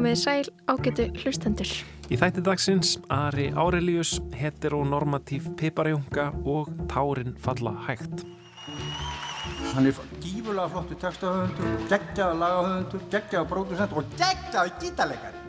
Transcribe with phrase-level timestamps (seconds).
[0.00, 1.70] Komið sæl ágætu hlustendur.
[2.08, 8.22] Í þætti dagsins Ari Aurelius, heteronormatív piparjunga og tárin falla hægt.
[9.74, 15.44] Hann er gífurlega flottu textahöfundur, geggjaða lagahöfundur, geggjaða bróðusend og geggjaða gítarleikari.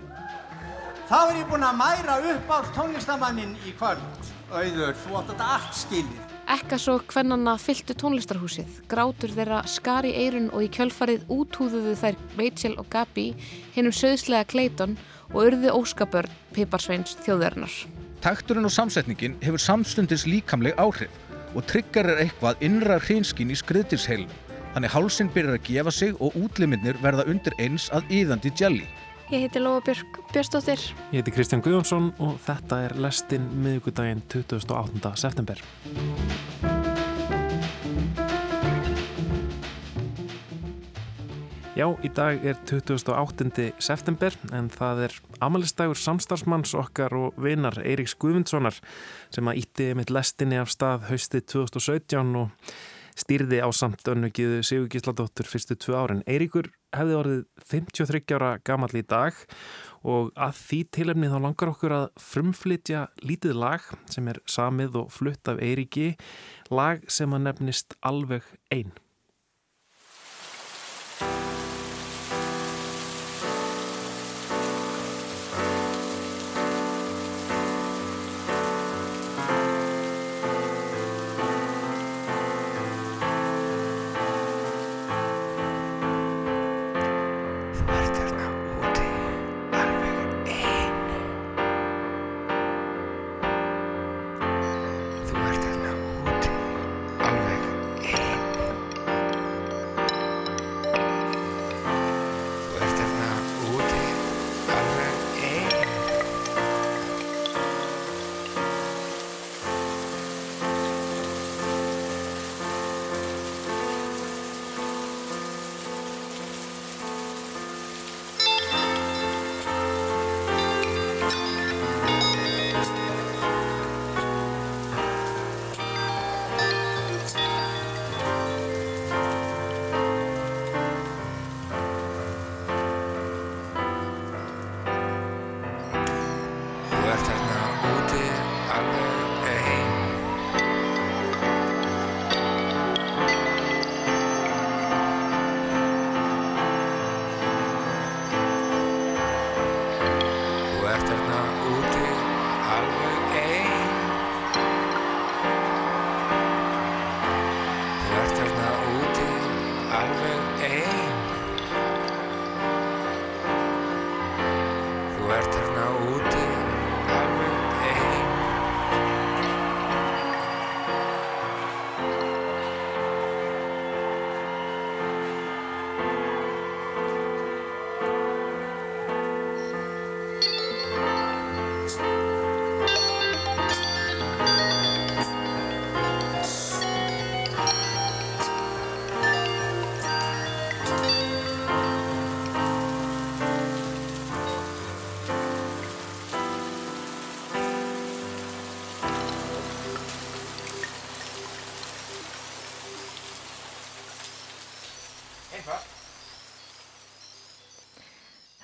[1.07, 4.31] Þá er ég búinn að mæra upp á tónlistamannin í kvöld.
[4.51, 6.30] Auður, þú átt þetta allt skilir.
[6.51, 12.17] Ekka svo hvernanna fylltu tónlistarhúsið, grátur þeirra skar í eirun og í kjölfarið útúðuðu þær
[12.35, 13.29] Rachel og Gabi
[13.71, 14.97] hinnum söðslega Clayton
[15.29, 17.71] og urðu óskabörn Piparsveins þjóðverðnar.
[18.25, 21.15] Takturinn og samsetningin hefur samstundis líkamleg áhrif
[21.55, 24.35] og tryggar er eitthvað innra hrinskinn í skriðtilsheilinu.
[24.75, 28.89] Þannig hálsinn byrjar að gefa sig og útliminnir verða undir eins að íðandi jelly.
[29.31, 30.79] Ég heiti Lóabjörg Björnstóttir.
[31.11, 35.13] Ég heiti Kristján Guðjónsson og þetta er lestinn miðugudaginn 28.
[35.15, 35.61] september.
[41.79, 43.71] Já, í dag er 28.
[43.79, 48.83] september en það er amalistægur samstarfsmanns okkar og vinar Eiríks Guðmundssonar
[49.31, 52.51] sem að ítti mitt lestinni af stað haustið 2017 og
[53.21, 56.23] stýrði á samt önnugiðu Sigur Gísladóttur fyrstu tvö árin.
[56.25, 59.37] Eiríkur hefði orðið 53 ára gammal í dag
[60.01, 65.13] og að því tilefni þá langar okkur að frumflytja lítið lag sem er samið og
[65.13, 66.15] flutt af Eiríki,
[66.73, 68.91] lag sem að nefnist alveg einn.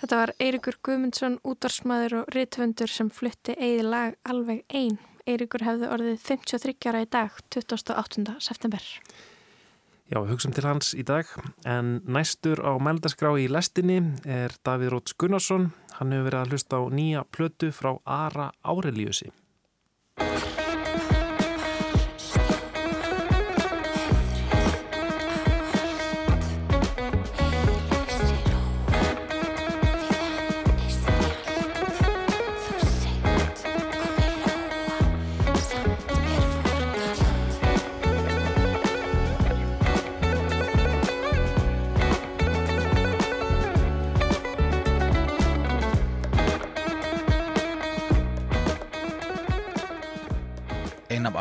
[0.07, 4.94] Þetta var Eirikur Guðmundsson, útarsmaður og ritvöndur sem flutti eigið lag alveg einn.
[5.28, 8.38] Eirikur hefði orðið 53 ára í dag, 28.
[8.45, 8.85] september.
[10.07, 11.28] Já, hugsaum til hans í dag,
[11.68, 15.73] en næstur á meldaskrá í lestinni er Davíð Róts Gunnarsson.
[15.97, 19.33] Hann hefur verið að hlusta á nýja plötu frá Ara Árelíusi.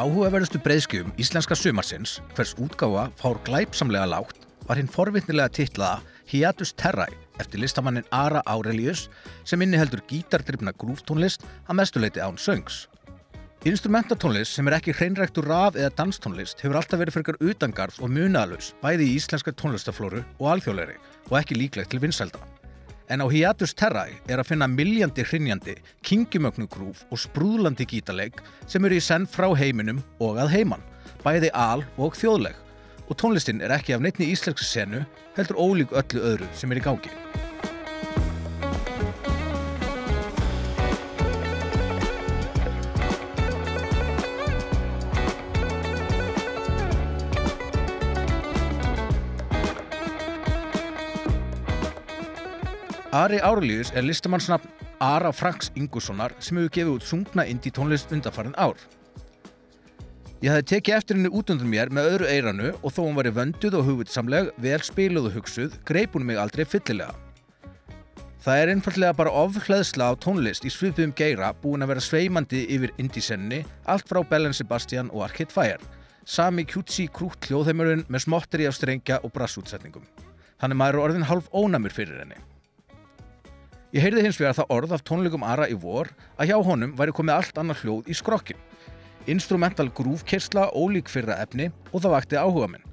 [0.06, 5.96] Áhugaverðustu breyðskjöfum íslenska sumarsins, hvers útgáfa fár glæpsamlega lágt, var hinn forvittnilega titlaða
[6.30, 9.06] Hiatus Terrae eftir listamannin Ara Aurelius
[9.44, 12.84] sem inniheldur gítardrifna grúftónlist að mestuleiti án söngs.
[13.66, 18.74] Instrumentatónlist sem er ekki hreinræktur raf eða danstónlist hefur alltaf verið fyrir utangarð og munaðalus
[18.84, 21.00] bæði í íslenska tónlistaflóru og alþjóðleiri
[21.32, 22.38] og ekki líklegt til vinsælda.
[23.08, 28.98] En á Hiatus Terrae er að finna miljandi hrinjandi, kingimögnugrúf og sprúðlandi gítarleik sem eru
[28.98, 30.82] í senn frá heiminum og að heiman,
[31.22, 32.58] bæði al og þjóðleg.
[33.06, 35.04] Og tónlistin er ekki af neittni íslenski senu,
[35.38, 37.12] heldur ólík öllu öðru sem er í gangi.
[53.16, 54.68] Ari Árlíus er listamannsnafn
[55.00, 58.74] Ara Franks Ingussonar sem hefur gefið út sungna indi tónlist undarfarin ár.
[60.42, 63.28] Ég hafði tekið eftir henni út undan mér með öðru eiranu og þó hún var
[63.30, 67.14] í vönduð og hugvitsamleg, vel spiluð og hugsuð, greip hún mig aldrei fyllilega.
[68.44, 72.92] Það er einfallega bara ofhleðsla á tónlist í svipum geira búin að vera sveimandi yfir
[73.00, 75.80] indisenni, allt frá Bellen Sebastian og Arcade Fire.
[76.26, 80.04] Sami kjútsi krútt hljóðheimurinn með smotteri af strengja og brassútsetningum.
[80.60, 82.42] Þannig maður er orðin hálf ónamur fyrir henni.
[83.94, 86.08] Ég heyrði hins vegar það orð af tónleikum Ara í vor
[86.40, 88.58] að hjá honum væri komið allt annar hljóð í skrokkin.
[89.30, 92.86] Instrumental grúfkersla ólík fyrra efni og það vakti áhuga minn.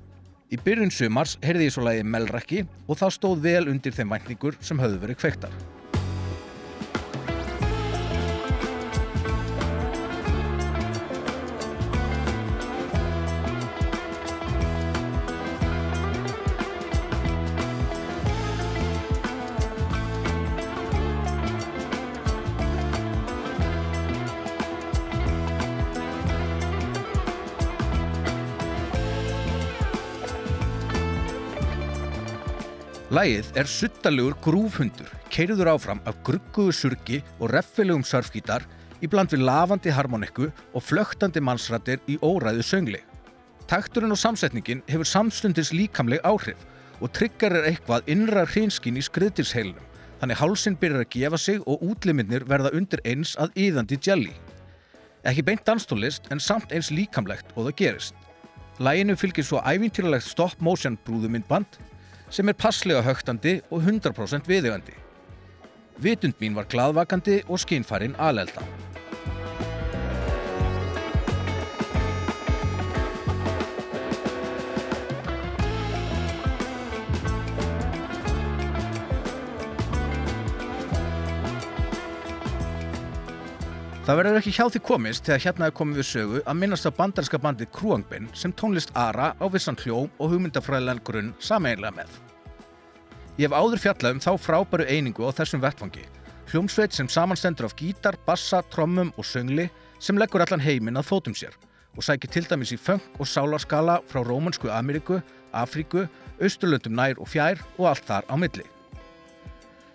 [0.53, 4.59] Í byrjun sumars heyrði ég svo lagi Melrakki og það stóð vel undir þeim væntingur
[4.61, 5.82] sem höfðu verið kveiktar.
[33.13, 38.63] Lægið er suttalegur grúfhundur, keirður áfram af grugguðu surgi og reffilegum surfgítar
[39.05, 43.03] í bland við lavandi harmonikku og flögtandi mannsrættir í óræðu söngli.
[43.69, 46.65] Takturinn og samsetningin hefur samstundis líkamleg áhrif
[47.05, 49.85] og tryggar er eitthvað innra hrinskinn í skriðtilsheilunum,
[50.17, 54.33] þannig hálsinn byrjar að gefa sig og útliminnir verða undir eins að yðandi jelly.
[55.21, 58.17] Ekki beint danstónlist en samt eins líkamlegt og það gerist.
[58.81, 61.77] Læginu fylgir svo ævintýralegt stop motion brúðumindband
[62.33, 64.95] sem er passlega högtandi og 100% viðegandi.
[66.01, 68.65] Vitund mín var gladvakandi og skinnfærin alelda.
[84.03, 86.91] Það verður ekki hjá því komist þegar hérna er komið við sögu að minnast á
[86.91, 92.17] bandarska bandið Krúangbinn sem tónlist Ara á vissan hljóm og hugmyndafræðilegan grunn sameinlega með.
[93.39, 96.03] Ég hef áður fjallað um þá frábæru einingu á þessum vettfangi,
[96.51, 99.69] hljómsveit sem samanstendur af gítar, bassa, trommum og söngli
[100.03, 101.55] sem leggur allan heiminn að fótum sér
[101.95, 105.23] og sækir til dæmis í funk og sálarskala frá Rómansku Ameríku,
[105.55, 106.09] Afríku,
[106.43, 108.67] Austurlöndum nær og fjær og allt þar á milli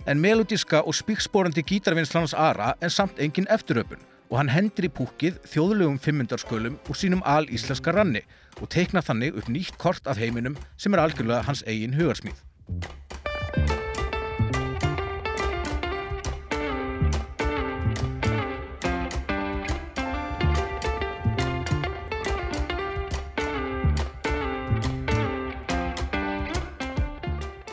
[0.09, 4.01] en melodíska og spíksporandi gítarvinnslannars Ara er samt engin eftiröpun
[4.31, 8.25] og hann hendur í púkið þjóðlegum fimmundarskölum úr sínum al-íslenska ranni
[8.61, 12.41] og teiknar þannig upp nýtt kort af heiminum sem er algjörlega hans eigin hugarsmíð.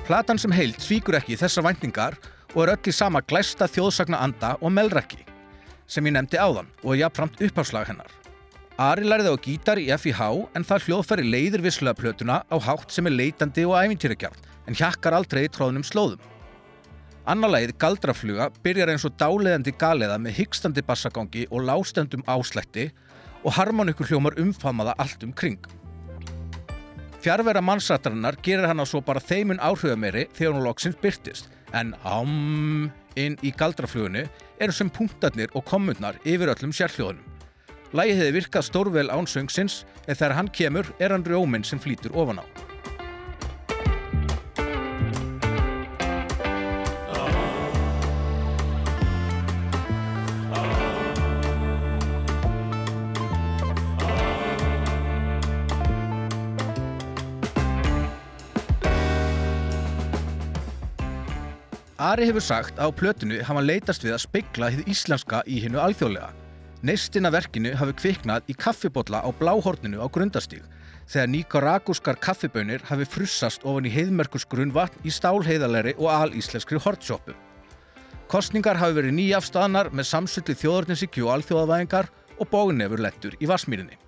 [0.05, 2.15] Platan sem heilt svíkur ekki þessar væntingar
[2.53, 5.23] og er öll í sama glæsta þjóðsagna anda og melrekki
[5.89, 8.11] sem ég nefndi áðan og er jafnframt uppháslag hennar.
[8.77, 13.09] Ari læriði á gítar í FIH en það hljóðfæri leiðir visslega plötuna á hátt sem
[13.09, 16.21] er leitandi og æfintýragjart en hjakkar aldrei í tróðnum slóðum.
[17.25, 22.91] Annarlægið Galdrafluga byrjar eins og dáleðandi galeða með hyggstandi bassagangi og lástendum áslætti
[23.41, 25.57] og harmonikur hljómar umfamaða allt um kring.
[27.25, 32.91] Fjárvera mannsrættarinnar gerir hann á svo bara þeimun áhrifameri þegar hún loksins byrtist en ám
[33.17, 34.27] inn í galdraflugunni
[34.61, 37.25] eru sem punktarnir og komundnar yfir öllum sérhljóðunum.
[37.97, 42.13] Lægi hefði virkað stórvel án söngsins en þegar hann kemur er hann rjóminn sem flýtur
[42.13, 42.45] ofan á.
[62.15, 65.57] Ari hefur sagt að á plötinu hafa hann leitast við að speikla hið íslenska í
[65.59, 66.29] hinnu alþjóðlega.
[66.87, 70.63] Neistin af verkinu hafi kviknað í kaffibotla á bláhorninu á grundastíg
[71.11, 77.35] þegar níkaragúskar kaffibönir hafi frussast ofan í heiðmerkursgrunn vatn í stálheiðalegri og alíslenskri hortsjópu.
[78.31, 83.99] Kostningar hafi verið nýjafstaðnar með samsöldi þjóðorninsíkju og alþjóðavæðingar og bógnefur lettur í Vassmýrinni.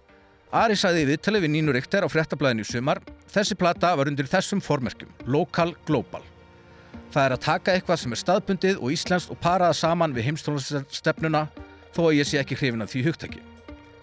[0.55, 4.31] Ari sagði í viðtali við Nínu Richter á fréttablaðinu í sumar þessi plata var undir
[4.31, 6.23] þessum formerkjum, lokal global.
[7.13, 11.47] Það er að taka eitthvað sem er staðbundið og íslenskt og paraða saman við heimstónliststefnuna
[11.95, 13.45] þó að ég sé ekki hrifin af því hugtæki.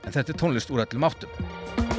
[0.04, 1.93] En þetta er tónlist úr öllum áttum.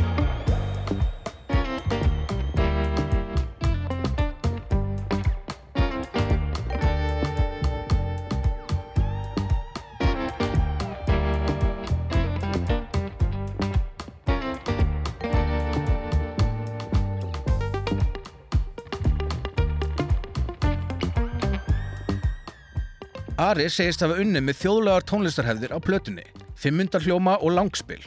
[23.36, 26.24] Ari segist hafa unnið með þjóðlegar tónlistarhefðir á plötunni,
[26.56, 28.00] fimmundarhljóma og langspil.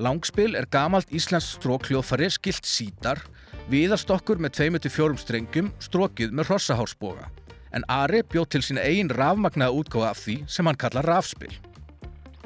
[0.00, 3.20] Langspil er gamalt íslensk strókljóðfari skilt sítar,
[3.68, 7.28] viðarstokkur með 2-4 strengjum, strókið með hrossahársboga.
[7.76, 11.52] En Ari bjóð til sína eigin rafmagnaða útgáða af því sem hann kalla rafspil.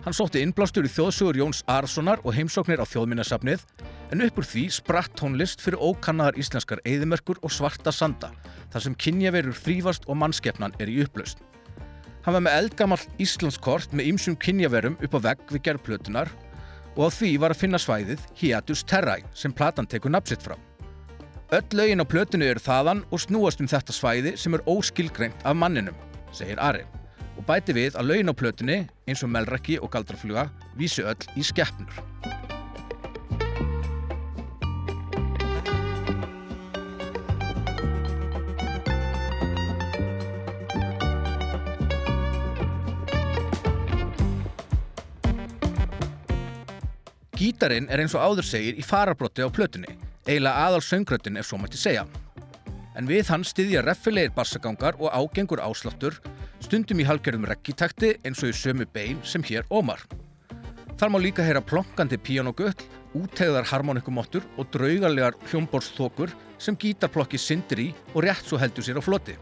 [0.02, 3.62] Hann sótti innblástur í þjóðsugur Jóns Arasonar og heimsóknir á þjóðminnasafnið,
[4.11, 8.33] en uppur því spratt tónlist fyrir ókannaðar íslenskar eðimörkur og svarta sanda,
[8.75, 11.45] þar sem kynjaverur þrýfast og mannskeppnan er í upplaust.
[12.24, 16.28] Hann var með eldgamall Íslandskort með ýmsum kynjaverum upp á vegg við gerðplötunar
[16.96, 20.56] og á því var að finna svæðið Hiatus Terrae sem platan tekur napsitt frá.
[21.50, 25.56] Öll lögin á plötunu eru þaðan og snúast um þetta svæði sem er óskilgreint af
[25.56, 25.96] manninum,
[26.30, 26.84] segir Ari
[27.40, 28.76] og bæti við að lögin á plötunu,
[29.08, 32.29] eins og Melraki og Galdrafluga, vísi öll í skeppnur.
[47.40, 49.94] Gítarinn er eins og áður segir í farabrotti á plötunni,
[50.26, 52.02] eiginlega aðal söngröttin ef svo mætti segja.
[52.92, 56.18] En við hann styðja reffilegir bassagangar og ágengur ásláttur,
[56.61, 60.04] stundum í halgerðum reggitakti eins og í sömu bein sem hér ómar.
[61.00, 62.76] Þar má líka heyra plonkandi píjónugull,
[63.16, 69.02] úttegðar harmonikumottur og draugarlegar hljómborðsþokur sem gítarplokki syndir í og rétt svo heldur sér á
[69.09, 69.38] floti.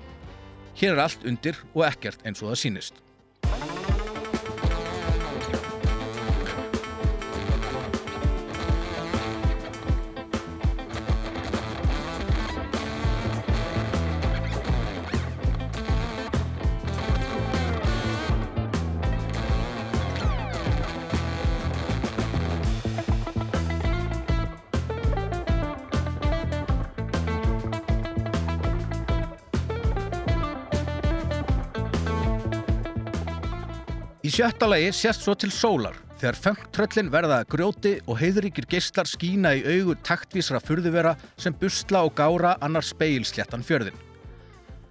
[0.79, 3.03] Hér er allt undir og ekkert eins og það sínist.
[34.39, 39.51] Sjötta lagi sést svo til sólar þegar fengtröllin verða að grjóti og heiðuríkir geislar skína
[39.59, 43.97] í augur taktvísra furðuvera sem busla og gára annars speilsléttan fjörðin.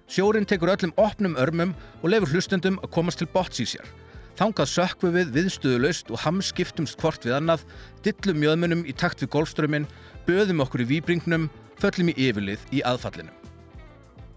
[0.04, 3.88] Sjórin tekur öllum opnum örmum og lefur hlustendum að komast til bots í sér.
[4.36, 7.64] Þangað sökvu við viðstöðulaust og hamskiptumst hvort við annað,
[8.04, 9.88] dillum mjöðmunum í takt við golfströmmin,
[10.28, 11.48] böðum okkur í výbringnum,
[11.80, 13.32] föllum í yfirlið í aðfallinu.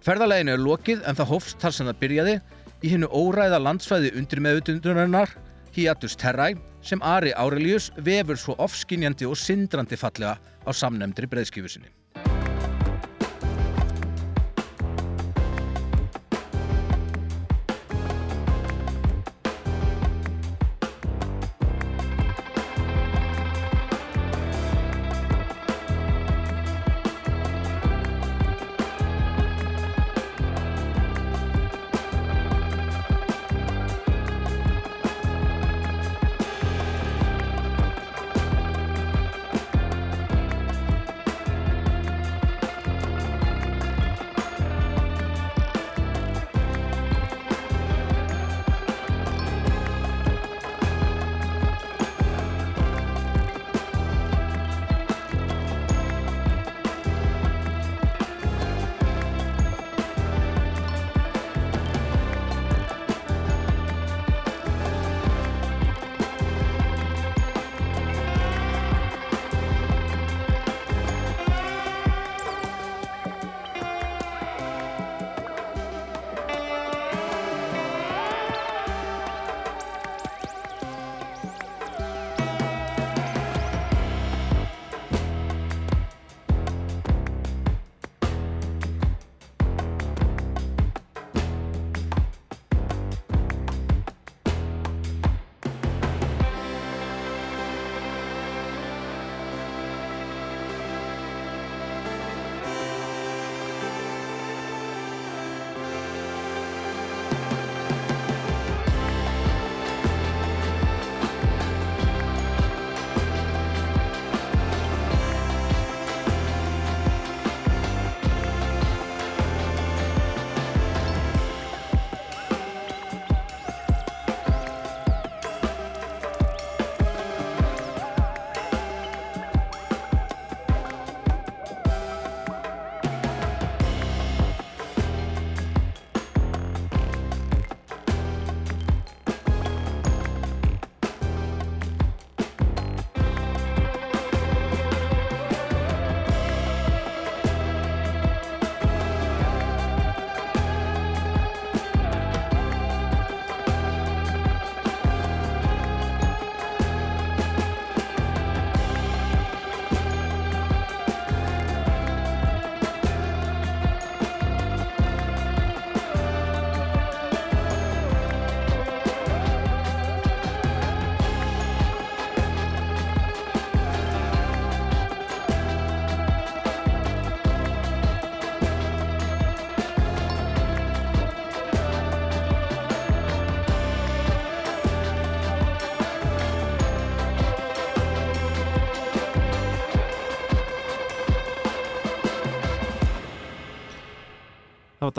[0.08, 2.40] Ferðaleginu er lokið en það hófst þar sem það byrjaði
[2.82, 5.34] í hennu óræða landsvæði undir meðutundunarinnar,
[5.76, 11.70] Hiatus Terrae, sem Ari Aurelius vefur svo ofskinjandi og sindrandi fallega á samnemndri breyðskifu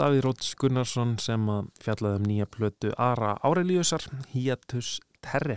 [0.03, 1.43] Davíð Róts Gunnarsson sem
[1.79, 5.55] fjallaði um nýja plötu Ara Árelíusar, Hiatus Terri.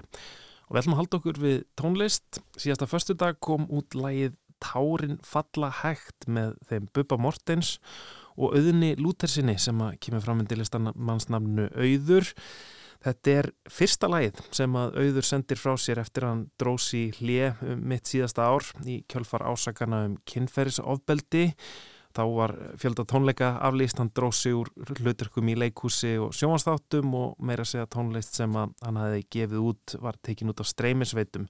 [0.69, 2.39] Og við ætlum að halda okkur við tónlist.
[2.55, 7.73] Síðasta förstu dag kom út lægið Tárin falla hægt með þeim Bubba Mortens
[8.39, 12.31] og auðni Lútersinni sem kemur fram með listamannsnafnu Auður.
[13.03, 17.67] Þetta er fyrsta lagið sem að auður sendir frá sér eftir að hann drósi hlið
[17.67, 21.49] um mitt síðasta ár í kjölfar ásakana um kynferðisofbeldi.
[22.17, 27.67] Þá var fjölda tónleika aflýst, hann drósi úr hluturkum í leikúsi og sjómanstáttum og meira
[27.69, 31.45] segja tónlist sem hann hafi gefið út var tekin út á streymisveitum.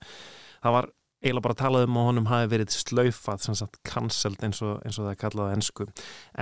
[0.65, 0.91] Það var
[1.25, 5.07] eiginlega bara talað um að honum hafi verið slaufað, sem sagt cancelled eins eins og
[5.07, 5.87] það er kallað ennsku.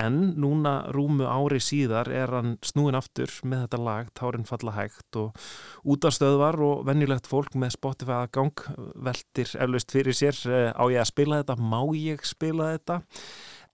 [0.03, 5.19] En núna rúmu ári síðar er hann snúin aftur með þetta lag, Tárin falla hægt
[5.21, 5.47] og
[5.95, 8.65] útastöðvar og vennilegt fólk með Spotify aðgang
[9.07, 13.01] veldir eflaust fyrir sér eh, á ég að spila þetta, má ég spila þetta?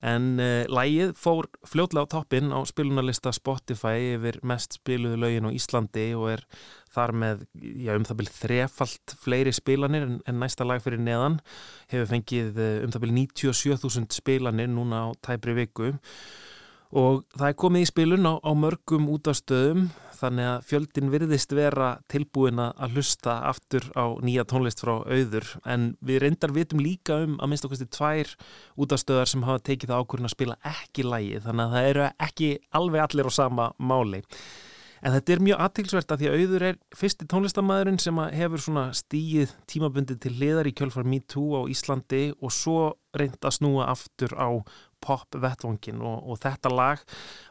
[0.02, 5.54] En uh, lægið fór fljótlega á toppin á spilunarlista Spotify yfir mest spiluðu lögin á
[5.54, 6.46] Íslandi og er
[6.92, 11.38] þar með já, um það byrj þrefalt fleiri spilanir en, en næsta lag fyrir neðan.
[11.94, 15.94] Hefur fengið eh, um það byrj 97.000 spilanir núna á tæpri viku.
[16.92, 21.90] Og það er komið í spilun á, á mörgum útastöðum þannig að fjöldin virðist vera
[22.12, 25.48] tilbúin að hlusta aftur á nýja tónlist frá auður.
[25.66, 28.34] En við reyndar vitum líka um að minnst okkur tvær
[28.80, 32.52] útastöðar sem hafa tekið það ákvörðin að spila ekki lægi þannig að það eru ekki
[32.82, 34.22] alveg allir á sama máli.
[35.02, 38.84] En þetta er mjög aðtilsvert að því að auður er fyrsti tónlistamæðurinn sem hefur svona
[38.94, 42.84] stíið tímabundið til hliðar í kjölfar Me Too á Íslandi og svo
[43.18, 44.62] reynd að snúa aftur á
[45.04, 47.06] pop-vettvangin og, og þetta lag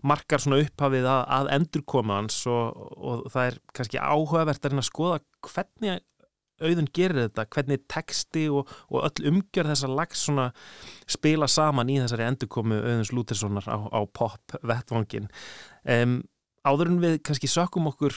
[0.06, 4.88] markar svona upphafið að, að endurkoma hans og, og það er kannski áhugavert að að
[4.88, 6.00] skoða hvernig
[6.60, 10.50] auðun gerir þetta, hvernig texti og, og öll umgjör þessa lags svona
[11.10, 15.30] spila saman í þessari endurkomu auðuns Lúterssonar á, á pop-vettvangin.
[15.88, 16.20] Um,
[16.66, 18.16] áður en við kannski sökkum okkur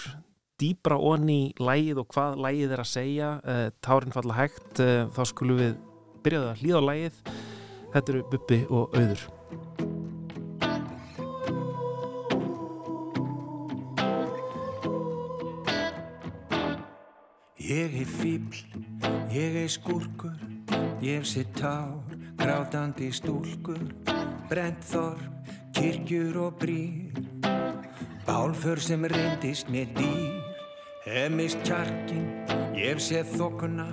[0.61, 5.23] dýbra onni lægið og hvað lægið er að segja uh, tárin falla hægt uh, þá
[5.31, 5.75] skulum við
[6.23, 7.21] byrjaða að hlýða á lægið
[7.93, 9.23] þetta eru Bubbi og Auður.
[17.63, 18.59] Ég er fíbl,
[19.31, 20.35] ég er skúrkur
[21.03, 21.99] ég sé tár,
[22.37, 23.81] grátandi stúlkur
[24.49, 25.23] brent þorf,
[25.75, 27.11] kirkjur og brýr.
[28.23, 30.37] Bálfur sem reyndist með dýr
[31.03, 32.29] Hef mist kjarkin,
[32.77, 33.89] ég hef séð þokkuna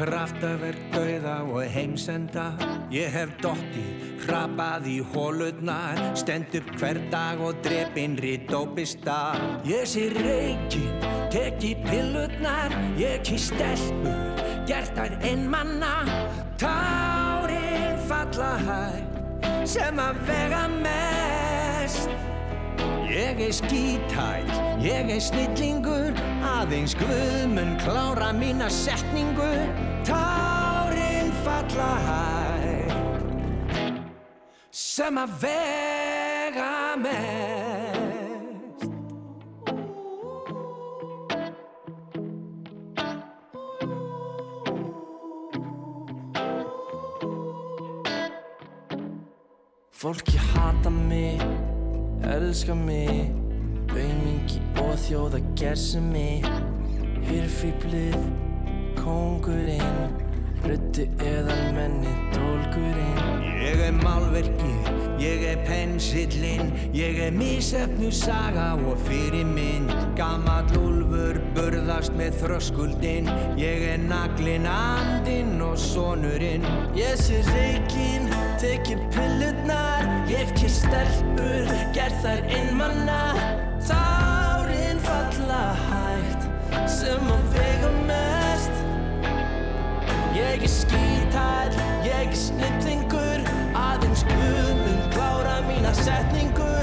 [0.00, 2.54] Kraftaverk dauða og heimsenda.
[2.88, 3.82] Ég hef dotti,
[4.22, 9.34] hrapað í hólutnar Stend upp hver dag og drepin rítópista
[9.68, 15.92] Ég sé reikin, teki pillutnar Ég kýr stelpur, gert þær einmanna
[16.60, 22.39] Tárin falla hæg sem að vega mest
[23.10, 24.46] Ég er skítæl,
[24.78, 26.14] ég er snillingur,
[26.46, 29.50] aðeins guðmun klára mína setningu,
[30.06, 32.94] tárin falla hæg,
[34.70, 38.86] sem að vega mest.
[49.90, 50.89] Fólki hata
[52.30, 53.32] elska mig
[53.90, 56.42] auðmingi og þjóða gersumi
[57.26, 58.18] hirfýblið
[59.00, 60.19] kongurinn
[60.66, 63.46] röttu eðal menni dólgurinn.
[63.60, 64.74] Ég er málverki,
[65.20, 69.92] ég er pensillinn ég er mísefnu saga og fyrirmynd.
[70.18, 73.28] Gammal úlfur burðast með þröskuldinn
[73.60, 76.66] ég er naglinn, andinn og sonurinn.
[76.98, 83.22] Ég sé reikinn tekið pillurnar Ég kist stelpur, gerð þær einmanna
[83.88, 86.48] Tárin falla hægt
[86.90, 88.09] sem að vega mest
[90.50, 91.70] Ég er skítæl,
[92.04, 93.40] ég er snillingur.
[93.74, 96.74] Aðeins guðmund klára mína setningu.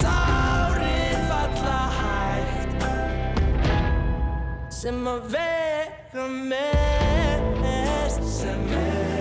[0.00, 2.80] Tárin falla hægt
[4.72, 9.11] sem að vega mest sem vega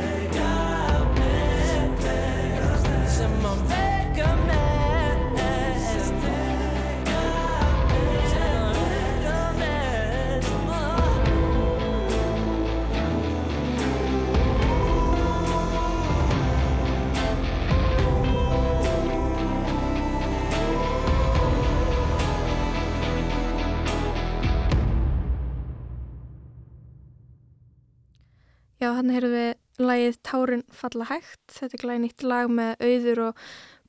[28.91, 31.39] Já, hann heyrðu við lagið Tárin falla hægt.
[31.55, 33.43] Þetta er glæði nýtt lag með auður og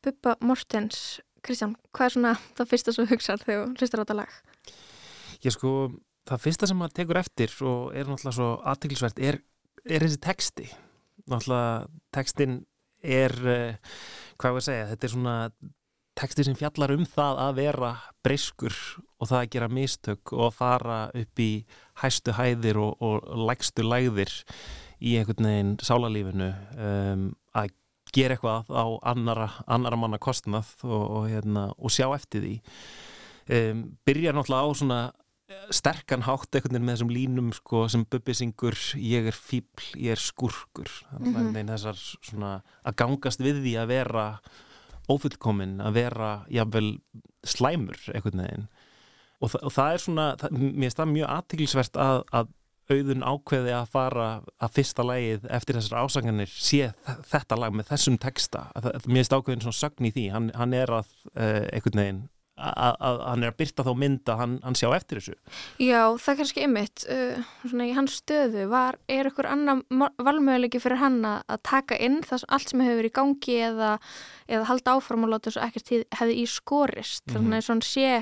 [0.05, 1.01] Bubba Mortens.
[1.43, 4.37] Kristján, hvað er svona það fyrsta sem þú hugsar þegar þú hlustar á þetta lag?
[5.43, 5.73] Ég sko,
[6.31, 9.41] það fyrsta sem maður tekur eftir og er náttúrulega svo aðtiklisvert er,
[9.83, 10.69] er þessi texti.
[11.27, 11.73] Náttúrulega
[12.15, 12.55] textin
[13.03, 13.99] er, uh,
[14.39, 15.37] hvað var að segja, þetta er svona
[16.23, 17.91] texti sem fjallar um það að vera
[18.23, 18.79] breyskur
[19.19, 21.51] og það að gera mistök og að fara upp í
[22.05, 24.39] hæstu hæðir og, og lægstu lægðir
[25.03, 27.25] í einhvern veginn sálarlífinu um,
[27.59, 27.73] að
[28.13, 32.55] gera eitthvað á annara, annara manna kostnað og, og, hérna, og sjá eftir því.
[33.53, 35.01] Um, byrja náttúrulega á svona
[35.73, 40.15] sterkan hátt einhvern veginn með þessum línum sko, sem Bubbi syngur ég er fíbl, ég
[40.15, 41.73] er skurkur mm -hmm.
[41.73, 42.53] þessar svona
[42.85, 44.27] að gangast við því að vera
[45.11, 47.01] ófullkominn, að vera jáfnvel
[47.45, 48.67] slæmur einhvern veginn.
[49.43, 52.53] Og, þa og það er svona, það, mér finnst það mjög aðtiklisvert að, að
[52.91, 54.27] auðun ákveði að fara
[54.63, 56.93] að fyrsta lægið eftir þessar ásanganir sé
[57.31, 58.69] þetta lag með þessum texta.
[58.83, 60.29] Mér finnst ákveðin svona sögn í því.
[60.35, 62.23] Hann, hann er að uh, einhvern veginn
[62.63, 65.35] að hann er að byrta þá mynda hann, hann sjá eftir þessu.
[65.83, 70.83] Já, það er kannski ymmit uh, svona í hans stöðu var, er ykkur annan valmöðulegi
[70.83, 73.95] fyrir hann að taka inn það allt sem hefur verið í gangi eða,
[74.53, 77.25] eða halda áfram og láta þessu ekkert hefði í skorist.
[77.27, 77.41] Mm -hmm.
[77.41, 78.13] þannig að svona sé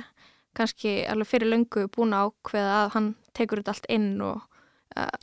[0.56, 4.46] kannski alveg fyrir löngu búin ákveða að hann tekur þetta allt inn og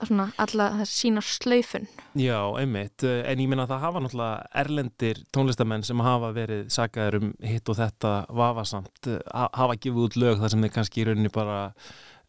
[0.08, 1.88] svona alla þess sína slaufun.
[2.18, 7.20] Já, einmitt, en ég minna að það hafa náttúrulega erlendir tónlistamenn sem hafa verið sagaður
[7.20, 11.34] um hitt og þetta vafasamt, hafa gefið út lög þar sem þeir kannski í rauninni
[11.34, 11.60] bara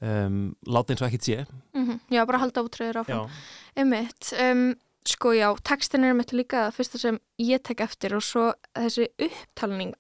[0.00, 1.46] um, láta eins og ekkit sé.
[1.74, 2.00] Mm -hmm.
[2.10, 3.30] Já, bara halda útröður áfram.
[3.76, 4.74] Einmitt, um,
[5.06, 9.08] sko já tekstin er mitt líka það fyrsta sem ég tek eftir og svo þessi
[9.18, 9.94] upptalning.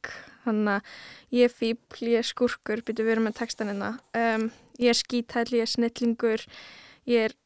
[0.44, 0.82] Þannig að
[1.30, 6.44] ég fíbl, ég skurkur byrju verið með tekstinina um, ég er skítæl, ég er snillingur
[7.08, 7.36] ég er,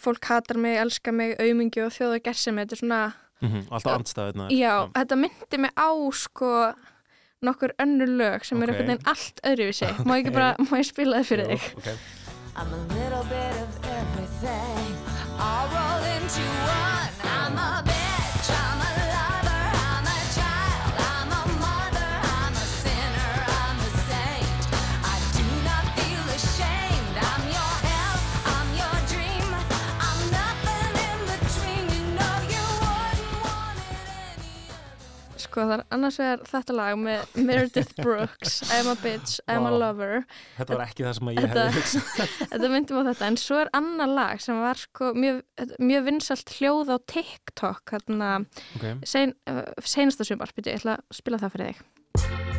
[0.00, 3.02] fólk hatar mig, elskar mig, auðmingi og þjóða gersi mig, þetta er svona
[3.42, 6.72] mm -hmm, Alltaf andstæðuna Já, já, þetta myndi mig á sko
[7.42, 8.68] nokkur önnur lög sem okay.
[8.68, 10.04] er einhvern veginn allt öðruvísi okay.
[10.04, 11.96] má, bara, má ég spila það fyrir þig okay.
[12.54, 14.90] I'm a little bit of everything
[15.40, 17.01] All rolled into one
[35.52, 39.72] sko það er annars vegar þetta lag með Meredith Brooks I'm a bitch, I'm a
[39.74, 40.22] lover.
[40.56, 42.36] Þetta var ekki það sem ég hefði hugsað.
[42.52, 45.42] Þetta myndum á þetta, en svo er annar lag sem var sko mjög,
[45.82, 48.32] mjög vinsalt hljóð á TikTok hérna
[48.78, 48.96] okay.
[49.08, 52.51] sein, uh, seinasta sumar, ég ætla að spila það fyrir þig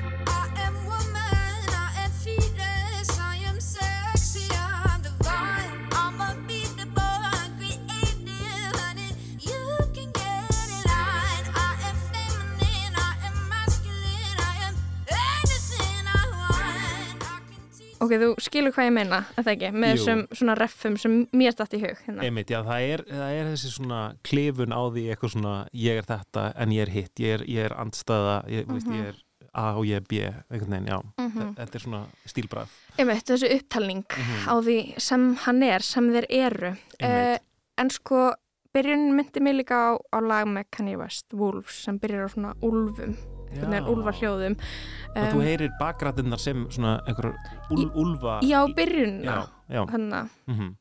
[18.03, 19.97] Ok, þú skilur hvað ég meina, að það ekki, með Jú.
[19.99, 21.99] þessum svona reffum sem mér stætt í hug.
[22.05, 22.23] Hérna.
[22.27, 26.09] Einmitt, já, það er, það er þessi svona klefun á því eitthvað svona, ég er
[26.09, 28.73] þetta en ég er hitt, ég er, ég er andstæða, ég, mm -hmm.
[28.73, 29.21] veist, ég er
[29.53, 30.17] A og ég er B,
[30.49, 30.99] einhvern veginn, já.
[31.17, 31.55] Mm -hmm.
[31.55, 32.69] Þetta er svona stílbræð.
[32.97, 34.47] Einmitt, þessu upptalning mm -hmm.
[34.49, 36.71] á því sem hann er, sem þeir eru.
[37.03, 37.37] Uh,
[37.77, 38.33] en sko,
[38.73, 42.53] byrjun myndi mig líka á, á lag með Kanye West, Wolves, sem byrjar á svona
[42.61, 43.15] úlfum
[43.61, 44.55] úlvar hljóðum
[45.13, 47.33] og um, þú heyrir bakgrætinnar sem svona einhver
[47.73, 50.71] úl, úlva já, byrjunna þannig að mm -hmm.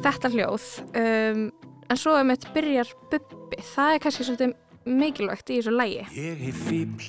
[0.00, 0.64] þetta hljóð
[0.96, 1.52] um,
[1.90, 3.60] en svo ef mitt byrjar bubbi.
[3.74, 7.04] Það er kannski svolítið mikilvægt í þessu lægi Ég er fíbl,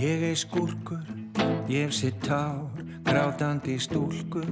[0.00, 1.04] ég er skurkur
[1.70, 2.68] ég er sitt tár
[3.06, 4.48] grátandi stúlkur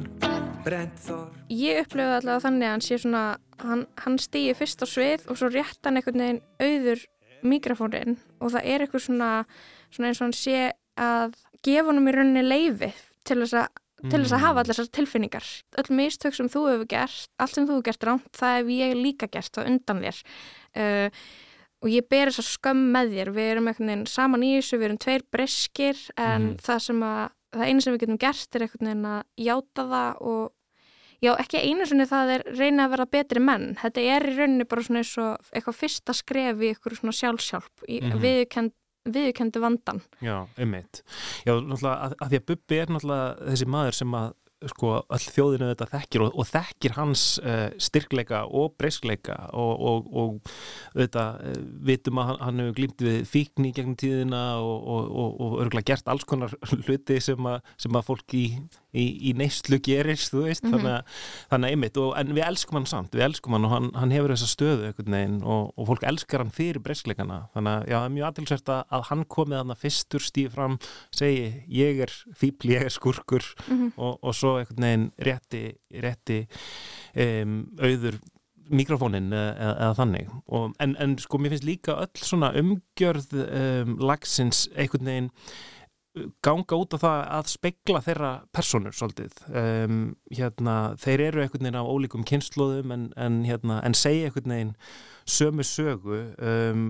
[1.53, 3.25] Ég upplöfu allavega þannig að hann sé svona
[3.63, 7.05] hann, hann stýi fyrst á svið og svo rétt hann einhvern veginn auður
[7.47, 9.33] mikrofónin og það er eitthvað svona,
[9.95, 10.63] svona eins og hann sé
[10.99, 12.91] að gefa hann um í rauninni leifi
[13.29, 15.47] til þess að til þess að hafa allar þessar tilfinningar.
[15.81, 18.93] Öll mistök sem þú hefur gert, allt sem þú hefur gert rámt, það hef ég
[18.95, 20.21] líka gert það undan þér.
[20.79, 21.25] Uh,
[21.83, 23.33] og ég ber þess að skömm með þér.
[23.35, 26.55] Við erum saman í þessu, við erum tveir breskir en mm.
[26.63, 30.23] það sem að það einu sem við getum gert er einhvern veginn að játa það
[30.33, 30.43] og
[31.25, 34.69] já, ekki einu sinni það er reyna að vera betri menn þetta er í rauninni
[34.69, 38.23] bara svona eins og eitthvað fyrsta skref í eitthvað svona sjálfsjálf í mm -hmm.
[38.27, 38.77] viðkend
[39.09, 40.03] viðkendi vandan.
[40.21, 41.03] Já, einmitt.
[41.47, 44.29] Já, náttúrulega að, að því að Bubbi er náttúrulega þessi maður sem að
[44.73, 50.09] sko all þjóðinu þetta þekkir og, og þekkir hans uh, styrkleika og breyskleika og, og,
[50.19, 50.53] og
[50.97, 56.11] þetta uh, vitum að hann, hann hefur glýmt við fíkni gegnum tíðina og örgulega gert
[56.11, 58.45] alls konar hluti sem að, sem að fólk í,
[58.99, 61.19] í, í neyslu gerist, þú veist, þannig, að,
[61.53, 64.15] þannig að einmitt, og, en við elskum hann samt, við elskum hann og hann, hann
[64.15, 67.97] hefur þessa stöðu einhvern veginn og, og fólk elskar hann fyrir breyskleikana, þannig að já,
[67.99, 70.81] það er mjög aðtilsvært að, að hann komið hann að fyrstur stíð fram,
[71.15, 73.47] segi, ég er fíbl, ég er skurkur
[73.97, 75.63] og, og svo einhvern veginn rétti,
[76.03, 76.43] rétti
[77.15, 78.19] um, auður
[78.69, 80.31] mikrofónin eða, eða þannig.
[80.53, 85.31] Og, en, en sko mér finnst líka öll svona umgjörð um, lagsins einhvern veginn
[86.45, 89.43] ganga út á það að spegla þeirra personur svolítið.
[89.49, 89.99] Um,
[90.35, 94.73] hérna, þeir eru einhvern veginn á ólíkum kynnslóðum en, en, hérna, en segja einhvern veginn
[95.29, 96.23] sömu sögu.
[96.39, 96.89] Um,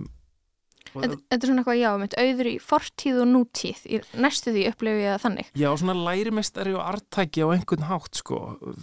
[0.95, 4.65] Þetta þetta er svona eitthvað, já, mitt auður í fortíð og nútíð, í næstu því
[4.71, 5.51] upplifi ég það þannig.
[5.59, 8.41] Já, svona lærimestari og artæki á einhvern hátt, sko,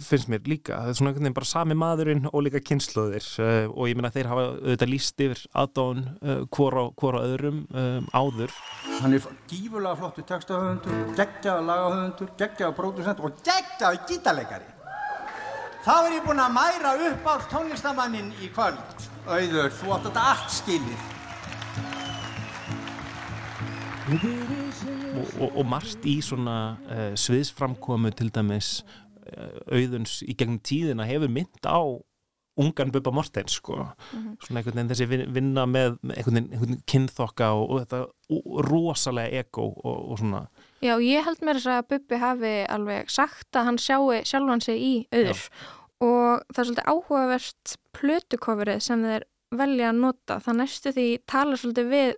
[0.08, 0.80] finnst mér líka.
[0.82, 4.12] Það er svona einhvern veginn bara sami maðurinn og líka kynnslóðir uh, og ég meina
[4.14, 8.54] þeir hafa auðvitað líst yfir aðdán uh, hvor, á, hvor á öðrum um, áður.
[9.00, 14.72] Hann er gífurlega flottu textahöfundur, geggjaða lagahöfundur, geggjaða pródusent og geggjaða gítarleikari.
[15.86, 19.04] Þá er ég búinn að mæra upp á tónlistamannin í kvöld.
[19.26, 21.15] Auður, þú átt þetta allt skilið.
[24.06, 28.80] Og, og, og margt í svona uh, sviðsframkomu til dæmis
[29.32, 31.80] uh, auðuns í gegnum tíðina hefur mynd á
[32.56, 33.82] ungan Bubba Mortens sko.
[34.40, 37.98] svona einhvern veginn þessi vin- vinna með með einhvern veginn, veginn kynþokka og, og þetta
[38.70, 40.46] rosalega ego og, og svona
[40.84, 44.80] Já, ég held mér þess að Bubbi hafi alveg sagt að hann sjáu sjálfan sig
[44.80, 45.42] í auður
[46.04, 49.24] og það er svolítið áhugavert plötukofrið sem þeir
[49.56, 50.36] velja að nota.
[50.42, 52.08] Það næstu því talar svolítið við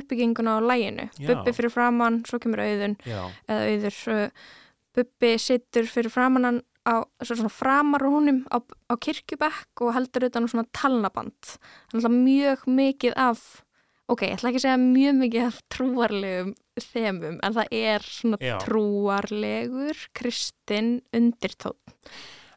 [0.00, 1.08] uppbygginguna á læginu.
[1.20, 3.98] Bubbi fyrir framann, svo kemur auðun Já, eða auður.
[4.14, 4.46] uh,
[4.94, 10.26] Bubbi sittur fyrir framann hann á svo svona framar húnum á, á kirkjubekk og heldur
[10.28, 11.56] utan á svona talnaband.
[11.90, 13.64] Þannig að mjög mikið af,
[14.12, 16.52] ok, ég ætla ekki að segja mjög mikið af trúarlegum
[16.84, 18.56] þemum, en það er svona Já.
[18.66, 21.96] trúarlegur kristinn undirtótt.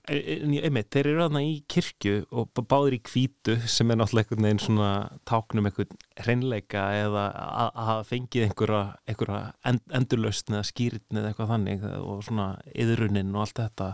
[0.07, 4.23] En ég- einmitt, þeir eru þarna í kirkju og báðir í hvítu sem er náttúrulega
[4.29, 4.91] einhvern veginn svona
[5.27, 8.79] táknum einhvern hreinleika eða að hafa fengið einhverja,
[9.11, 13.89] einhverja end, endurlausn eða skýrtn eða eitthvað þannig og svona yðrunin og allt þetta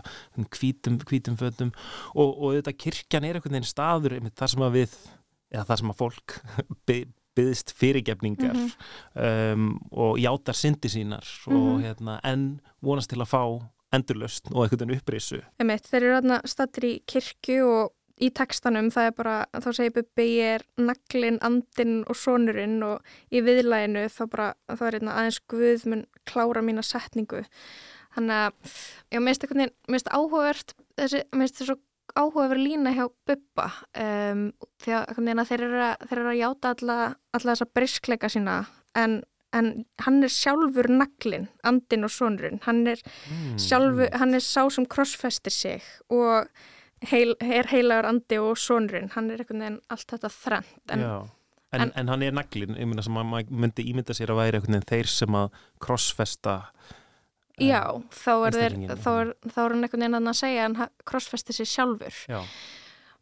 [0.54, 1.74] hvítum, hvítum fötum
[2.14, 4.96] og, og þetta kirkjan er einhvern veginn staður einmitt þar sem að við,
[5.50, 6.38] eða þar sem að fólk
[6.86, 8.54] by- byðst fyrirgefningar
[9.18, 13.42] um, og játar syndi sínar og hérna en vonast til að fá
[13.98, 19.08] endurlausn og einhvern veginn upprisu þeir eru þarna stattir í kirkju og í textanum það
[19.08, 24.22] er bara, þá segir Bubbi ég er naglinn, andinn og sonurinn og í viðlæginu þá
[24.30, 27.42] bara, þá er hérna aðeins Guð mun klára mína setningu.
[28.14, 28.76] Þannig að,
[29.10, 31.78] já, mér finnst eitthvað, mér finnst áhugavert, þessi, mér finnst þessu
[32.14, 34.48] áhugaverð lína hjá Bubba um,
[34.84, 36.98] einhvern veginn að þeir eru að, þeir eru að játa alla,
[37.34, 38.58] alla þessa briskleika sína
[38.98, 39.22] en,
[39.54, 39.68] en
[40.04, 43.00] hann er sjálfur naglinn, andinn og sonurinn, hann er
[43.60, 46.48] sjálfu, hann er sá sem krossfestir sig og
[47.10, 51.06] heil, er heilagur andi og sonurinn, hann er einhvern veginn allt þetta þrennt en.
[51.74, 54.58] En, en, en- hann er naglin, ég sem að maður myndi ímynda sér að væri
[54.60, 56.58] einhvern veginn þeir sem að krossfesta
[57.62, 60.90] já, þá er, þeir, þá, er, þá er hann einhvern veginn að segja hann ha-
[61.06, 62.16] krossfestir sig sjálfur.
[62.30, 62.40] Já,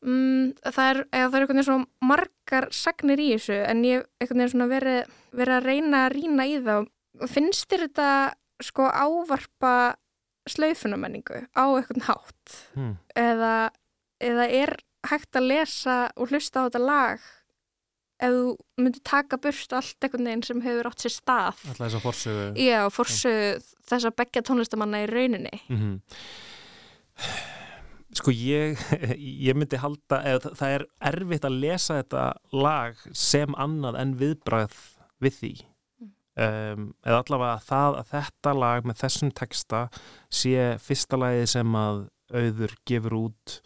[0.05, 4.23] mm, það, er, það er einhvern veginn svona margar sagnir í þessu en ég hef
[4.23, 6.75] einhvern veginn svona verið, verið að reyna að rýna í þá.
[7.33, 8.09] Finnst þér þetta
[8.63, 9.75] sko ávarpa
[10.51, 12.57] slaufunamenningu á einhvern hátt?
[12.75, 12.97] Hm.
[13.19, 13.55] eða,
[14.23, 14.75] eða er
[15.11, 17.31] hægt að lesa og hlusta á þetta lag
[18.23, 21.65] ef þú myndir taka burt allt einhvern veginn sem hefur átt sér stað?
[21.67, 22.45] Alltaf þess að forsögu.
[22.63, 23.35] Já, forsu
[23.91, 25.59] þess að begja tónlistamanna í rauninni.
[25.73, 25.99] Mm
[28.13, 28.81] Sko ég,
[29.49, 34.75] ég myndi halda, eða það- er erfitt að lesa þetta lag sem annað en viðbrað
[35.23, 35.53] við því.
[36.33, 39.81] Um, eða allavega það að þetta lag með þessum texta
[40.33, 41.99] sé fyrsta lagið sem að
[42.33, 43.57] auður gefur út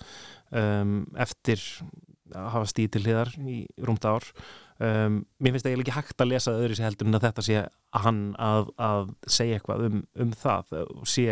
[0.51, 1.63] um, eftir
[2.35, 4.27] að hafa stíð til hliðar í rúmt ár.
[4.83, 7.61] Um, mér finnst eiginlega ekki hægt að lesa öðru sér heldur en að þetta sé
[8.03, 11.29] hann að, að segja eitthvað um, um það og sé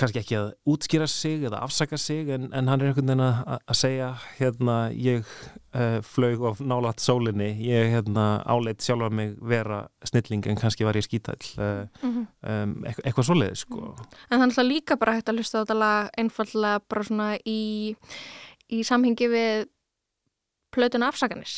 [0.00, 3.40] kannski ekki að útskýra sig eða afsaka sig en, en hann er einhvern veginn að,
[3.70, 4.08] að segja
[4.38, 5.26] hérna ég
[5.76, 10.98] uh, flög of nálat sólinni ég hérna áleit sjálfa mig vera snilling en kannski var
[10.98, 12.26] ég skítæll uh, Mhm.
[12.42, 13.82] um, eitthvað, eitthvað svoleiði sko
[14.30, 17.28] En það er alltaf líka bara hægt að hlusta á þetta lag einfallega bara svona
[17.44, 17.60] í,
[18.72, 19.68] í samhengi við
[20.74, 21.54] plötuna afsakanis.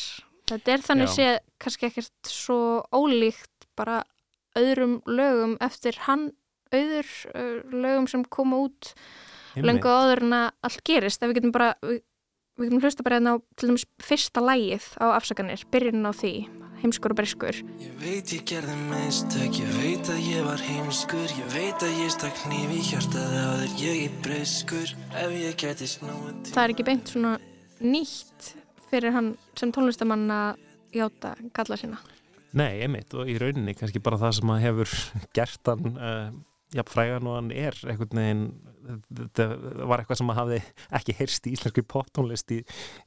[0.49, 2.57] Þetta er þannig séð kannski ekkert svo
[2.91, 4.01] ólíkt bara
[4.59, 6.31] öðrum lögum eftir hann
[6.73, 8.93] auður uh, lögum sem koma út
[9.55, 11.21] löngu áður en að allt gerist.
[11.21, 12.01] Við getum bara, við,
[12.57, 16.33] við getum hlusta bara hérna á til dæmis fyrsta lægið á afsakanir, byrjunin á því.
[16.83, 21.53] heimskur og breskur Ég veit ég gerði mistök, ég veit að ég var heimskur Ég
[21.53, 25.87] veit að ég stakk nýf í hjartaði á þér, ég er breskur Ef ég geti
[25.87, 27.31] snúið til það er ekki beint svona
[27.83, 28.49] nýtt
[28.89, 30.59] fyrir hann sem tónlistamann að
[30.93, 32.01] játa galla sína
[32.53, 34.97] Nei, einmitt og í rauninni kannski bara það sem að hefur
[35.39, 36.27] gert hann uh,
[36.89, 38.47] frægan og hann er einhvern veginn
[39.15, 39.45] þetta
[39.87, 40.57] var eitthvað sem að hafði
[40.99, 42.57] ekki heyrst í íslensku poptónlist í,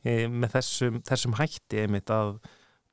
[0.04, 2.38] e, með þessum, þessum hætti einmitt að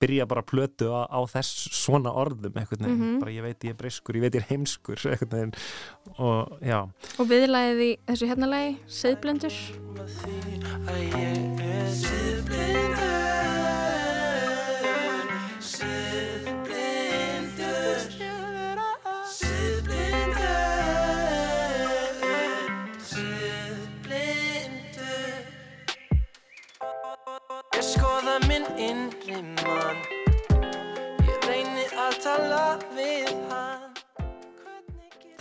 [0.03, 3.19] byrja bara að plötu á, á þess svona orðum einhvern veginn, Mhm.
[3.21, 4.99] bara ég veit ég er breyskur, ég veit ég er heimskur
[5.31, 5.53] veginn.
[6.19, 6.81] Og já,
[7.19, 9.55] og viðlæðið í þessu hérna lagi Seðblendur
[10.19, 10.33] því
[10.73, 10.83] að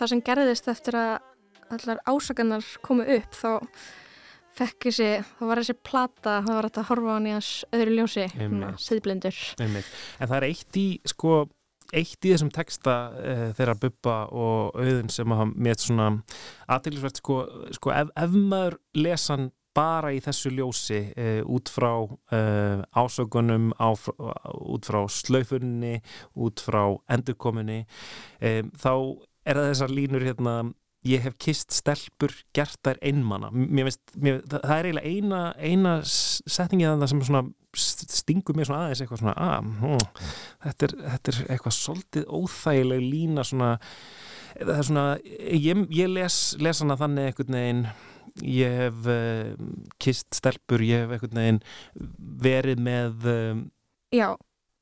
[0.03, 1.13] það sem gerðist eftir að
[1.73, 3.51] allar ásakannar komu upp þá
[4.53, 7.51] fekk þessi, þá var þessi plata þá var þetta að horfa á hann í hans
[7.73, 8.27] öðru ljósi
[9.63, 9.97] einmitt.
[10.19, 11.39] en það er eitt í, sko
[11.93, 16.11] eitt í þessum texta uh, þeirra Bubba og Auðun sem að mér svona
[16.69, 17.41] aðteglisvert sko,
[17.79, 24.89] sko ef, ef maður lesan bara í þessu ljósi uh, út frá uh, ásökunum út
[24.89, 25.99] frá slaufunni
[26.37, 28.93] út frá endurkominni um, þá
[29.45, 30.57] er það þessar línur hérna
[31.09, 33.51] ég hef kist stelpur gert þær einmana.
[33.51, 39.03] Mér mér, það, er eiginlega eina, eina setningið þannig sem svona stingur mér svona aðeins
[39.03, 40.07] eitthvað svona að, hm,
[40.67, 43.71] þetta, er, þetta er eitthvað svolítið óþægileg lína svona
[44.53, 45.05] það er svona,
[45.57, 47.85] ég, ég les, les hana þannig einhvern veginn
[48.49, 51.63] ég hef uh, kist stelpur, ég hef einhvern veginn
[52.45, 53.67] verið með um,
[54.13, 54.29] já,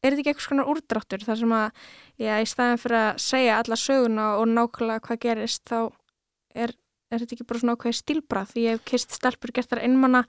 [0.03, 1.83] er þetta ekki eitthvað svona úrdráttur þar sem að,
[2.21, 5.79] já, í staðin fyrir að segja alla söguna og nákvæmlega hvað gerist þá
[6.55, 6.73] er,
[7.11, 10.25] er þetta ekki bara svona ákveði stílbrað því ég hef kist stelpur gert þar einmanna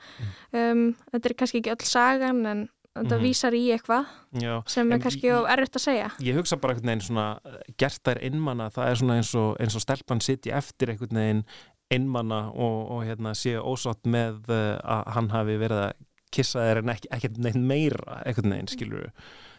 [0.52, 3.24] um, þetta er kannski ekki öll sagan en þetta Mhm.
[3.24, 4.08] vísar í eitthvað
[4.44, 6.08] já, sem er kannski erfitt að segja.
[6.20, 9.54] Ég hugsa bara einhvern veginn svona eh, gert þær einmana, það er svona eins og,
[9.64, 11.44] eins og stelpan sitji eftir einhvern veginn
[11.92, 15.94] einmana og, og hérna séu ósátt með uh, að hann hafi verið að
[16.36, 19.08] kissa þær en ekki neitt meira einhvern veginn, skilur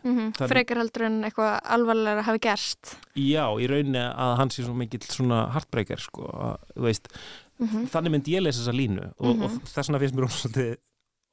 [0.05, 0.49] mm -hmm.
[0.49, 5.01] Frekar heldur en eitthvað alvarlega hafi gerst Já, í rauninni að hann sé svo mikill
[5.09, 7.09] svona heartbreaker, sko, að, veist
[7.59, 9.61] mm þannig myndi ég lesa þessa línu og, og Mhm.
[9.65, 10.77] þess vegna finnst mér svolítið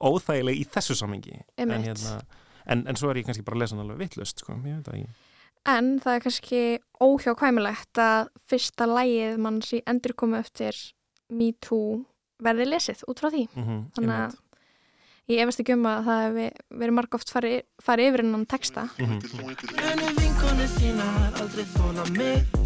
[0.04, 2.22] óþægileg í þessu samengi en, hérna,
[2.68, 4.86] en, en svo er ég kannski bara að lesa hann alveg vittlust, sko, ég veit
[4.86, 5.10] það ekki
[5.66, 10.74] En það er kannski óhjákvæmilegt að fyrsta lægið manns í endurkomu eftir
[11.30, 12.06] Me Too
[12.42, 13.48] verði lesið út frá því.
[13.56, 14.36] mm -hmm, Þannig að
[15.30, 16.48] ég efast ekki um að það hefði
[16.82, 18.88] verið margóft farið fari yfir innan texta.
[18.98, 19.20] Mhm.
[21.80, 22.60] Þóla mig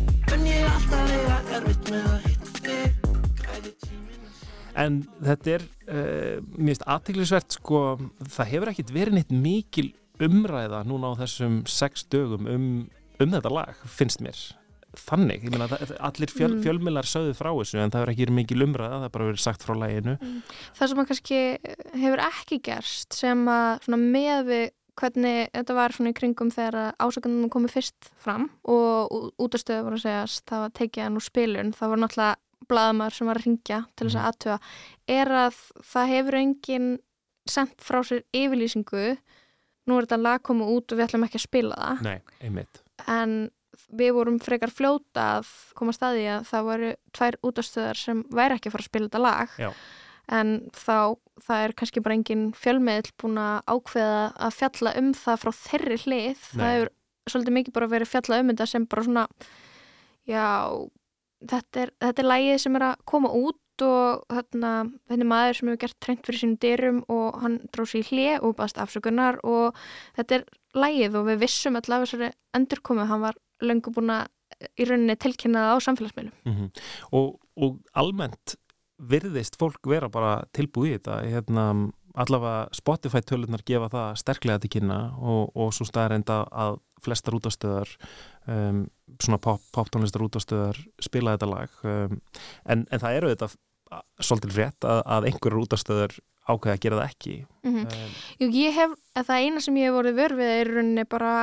[4.74, 7.82] En þetta er, uh, mér finnst aðteglisvert sko,
[8.26, 9.92] það hefur ekkit verið neitt mikil
[10.24, 12.68] umræða núna á þessum sex dögum um,
[13.22, 14.40] um þetta lag, finnst mér.
[14.94, 15.66] Þannig, ég meina,
[16.06, 16.62] allir fjöl, Mm.
[16.64, 19.42] fjölmiðlar sögðu frá þessu en það hefur ekki verið mikil umræða, það er bara verið
[19.42, 20.14] sagt frá laginu.
[20.78, 21.40] Það sem að kannski
[22.04, 24.66] hefur ekki gerst sem að svona með við
[25.02, 30.04] hvernig þetta var svona í kringum þegar ásakandunum komið fyrst fram og útastöðu voru að
[30.06, 32.36] segjast það var tekið hann úr spilun, það var náttúrulega
[32.70, 34.60] blaðamar sem var að ringja til þess að aðtöða
[35.18, 35.58] er að
[35.94, 36.92] það hefur enginn
[37.50, 39.18] sendt frá sér yfirlýsingu
[39.90, 42.06] nú er þetta lag komið út og við ætlum ekki að spila það.
[42.06, 42.22] Nei,
[44.00, 48.72] við vorum frekar fljóta að koma staði að það voru tvær útastöðar sem væri ekki
[48.72, 49.70] að fara að spila þetta lag Já.
[50.40, 50.98] en þá
[51.44, 56.00] það er kannski bara engin fjölmiðl búin að ákveða að fjalla um það frá þeirri
[56.06, 56.74] hlið það Nei.
[56.74, 56.94] hefur
[57.32, 59.26] svolítið mikið bara verið fjalla um þetta sem bara svona
[60.30, 60.48] já,
[61.50, 64.72] þetta er, þetta er lægið sem er að koma út og þarna,
[65.10, 68.10] þetta er maður sem hefur gert treynt fyrir sínum dyrum og hann dróð sér í
[68.12, 69.80] hlið og baðast afsökunar og
[70.18, 70.46] þetta er
[70.78, 74.28] lægið og við vissum allavega þessari endurkomu, hann var löngu búin að
[74.80, 76.36] í rauninni tilkynna á samfélagsmiðlum.
[76.48, 76.70] Mm
[77.12, 78.56] og, og almennt
[78.98, 81.18] virðist fólk vera bara tilbúið í þetta.
[81.28, 81.66] Hérna,
[82.14, 87.90] allavega Spotify tölunar gefa það sterklega til kynna og, og svo staðarenda að flestar útastöðar
[88.48, 88.86] um,
[89.20, 91.80] svona pop, poptónlistar útastöðar spila þetta lag.
[91.84, 92.22] Um,
[92.64, 93.50] en, en það eru þetta
[94.24, 97.36] svolítið frétt að, að einhverjar útastöðar ákveða að gera það ekki.
[97.64, 101.34] Mm um, Jú, ég hef, það eina sem ég hef voruð vörfið er rauninni bara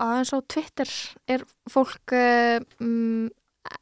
[0.00, 0.90] aðeins á Twitter
[1.28, 3.28] er fólk um,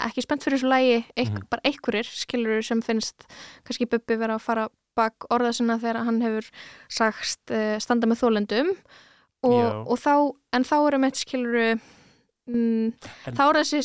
[0.02, 1.44] ekki spennt fyrir þessu lægi, eik, Mhm.
[1.50, 3.26] bara einhverjir skilur sem finnst
[3.64, 6.48] kannski Bubbi vera að fara bak orða sinna þegar hann hefur
[6.90, 8.72] sagst uh, standa með þólendum
[9.46, 10.14] og, og þá,
[10.52, 11.68] en þá erum við skiluru
[12.50, 12.92] mm,
[13.38, 13.82] þá er þessi,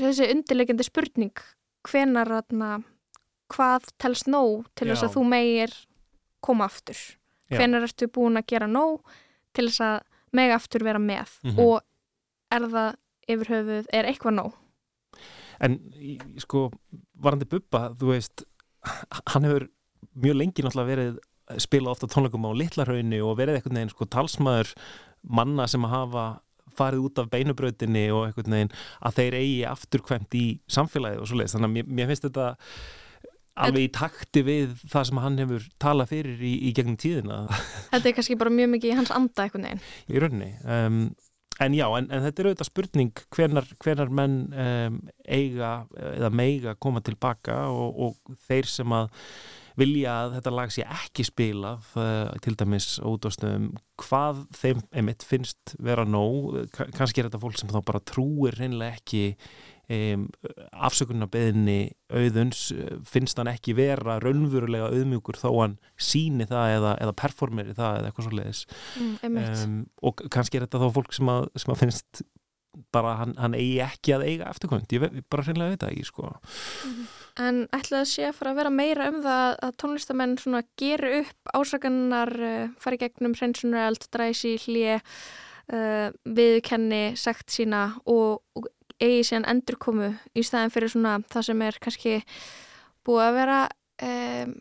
[0.00, 1.44] þessi undirlegjandi spurning
[1.86, 2.78] hvenar atna,
[3.52, 5.74] hvað telst nóg til þess að þú megir
[6.42, 6.96] koma aftur?
[7.52, 9.04] Hvenar ertu búin að gera nóg
[9.54, 10.00] til þess að
[10.36, 11.64] meg aftur vera með mm -hmm.
[11.64, 11.82] og
[12.54, 12.90] er það
[13.26, 14.62] yfir höfuð, er eitthvað nóg
[15.60, 15.78] En
[16.36, 16.70] sko
[17.16, 18.44] varandi Bubba, þú veist
[19.32, 19.68] hann hefur
[20.14, 21.18] mjög lengi náttúrulega verið
[21.62, 24.72] spila ofta tónleikum á Littlarhaunni og verið eitthvað neginn sko talsmaður
[25.22, 26.26] manna sem að hafa
[26.76, 31.38] farið út af beinubrautinni og eitthvað neginn að þeir eigi afturkvæmt í samfélagi og svo
[31.38, 32.48] leiðist, þannig að mér, mér finnst þetta
[33.56, 37.44] alveg í takti við það sem hann hefur talað fyrir í, í gegnum tíðina.
[37.92, 41.00] Þetta er kannski bara mjög mikið í hans anda eitthvað neginn Í rauninni um,
[41.62, 46.74] En já, en, en þetta er auðvitað spurning hvernar, hvernar menn um, eiga eða meiga
[46.76, 49.08] koma tilbaka og, og þeir sem að
[49.76, 54.82] vilja að þetta lag sé ekki spilað uh, til dæmis út á stöðum hvað þeim
[55.00, 56.58] emitt finnst vera nóg,
[56.96, 59.24] kannski er þetta fólk sem þá bara trúir reynilega ekki
[59.92, 60.26] um,
[60.88, 61.80] afsökunarbeðinni
[62.10, 62.68] auðuns,
[63.08, 68.10] finnst hann ekki vera raunverulega auðmjúkur þó hann síni það eða, eða performeri það eða
[68.10, 68.64] eitthvað svo leiðis
[69.00, 69.76] mm, um,
[70.06, 72.26] og kannski er þetta þá fólk sem að, sem að finnst
[72.92, 76.08] bara hann, hann eigi ekki að eiga eftirkvæmt, ég, ég bara reynilega veit það ekki
[76.10, 76.32] sko.
[76.84, 77.06] Mm.
[77.46, 81.12] En ætlaði að sé að fara að vera meira um það að tónlistamenn svona geru
[81.22, 84.98] upp ásagannar, uh, fari gegnum hreinsunareld, dræsi, hlje,
[85.72, 86.08] uh,
[86.38, 88.70] viðkenni, sekt sína og, og
[89.00, 92.14] eigi síðan endurkomu í staðin fyrir svona það sem er kannski
[93.06, 93.58] búið að vera
[94.06, 94.54] um,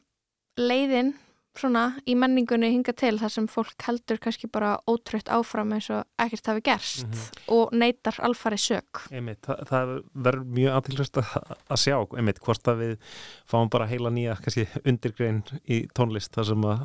[0.60, 1.14] leiðin
[1.60, 6.04] svona í menningunni hinga til þar sem fólk heldur kannski bara ótrött áfram eins og
[6.22, 7.42] ekkert hafi gerst mm -hmm.
[7.56, 12.80] og neytar alfari sög einmitt, það, það verður mjög aðtilvægst að sjá, einmitt, hvort að
[12.84, 12.98] við
[13.46, 16.80] fáum bara heila nýja, kannski undirgrein í tónlist þar sem að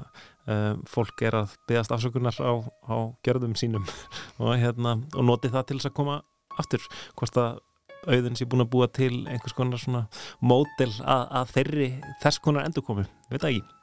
[0.47, 2.53] um, fólk er að byggast afsökunar á,
[2.87, 3.85] á gerðum sínum
[4.39, 6.23] og, hérna, og noti það til þess að koma
[6.61, 6.87] aftur,
[7.19, 7.61] hvort að
[8.09, 10.07] auðvinn sé búin að búa til einhvers konar svona
[10.41, 11.91] mótel að, að þeirri
[12.23, 13.80] þess konar endur komi, veit það ekki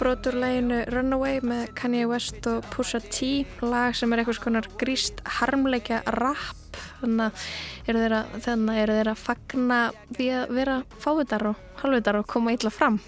[0.00, 3.44] Broturleginu Runaway með Kanye West og Pusha T.
[3.60, 6.61] Lag sem er eitthvað skonar gríst harmleikja rap
[7.02, 7.44] þannig
[7.90, 9.80] eru þeirra, þeirra að fagna
[10.12, 13.00] því að vera fávitar og halvitar og koma illa fram.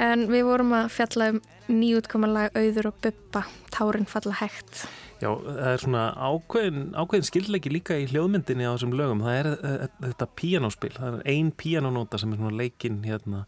[0.00, 1.40] En við vorum að fjalla um
[1.72, 4.86] nýjútkomanlag auður og buppa Tárin falla hægt.
[5.22, 9.22] Já, það er svona ákveðin, ákveðin skildleiki líka í hljóðmyndinni á þessum lögum.
[9.22, 13.44] Það er uh, þetta píanóspil það er ein píanónóta sem er svona leikin hérna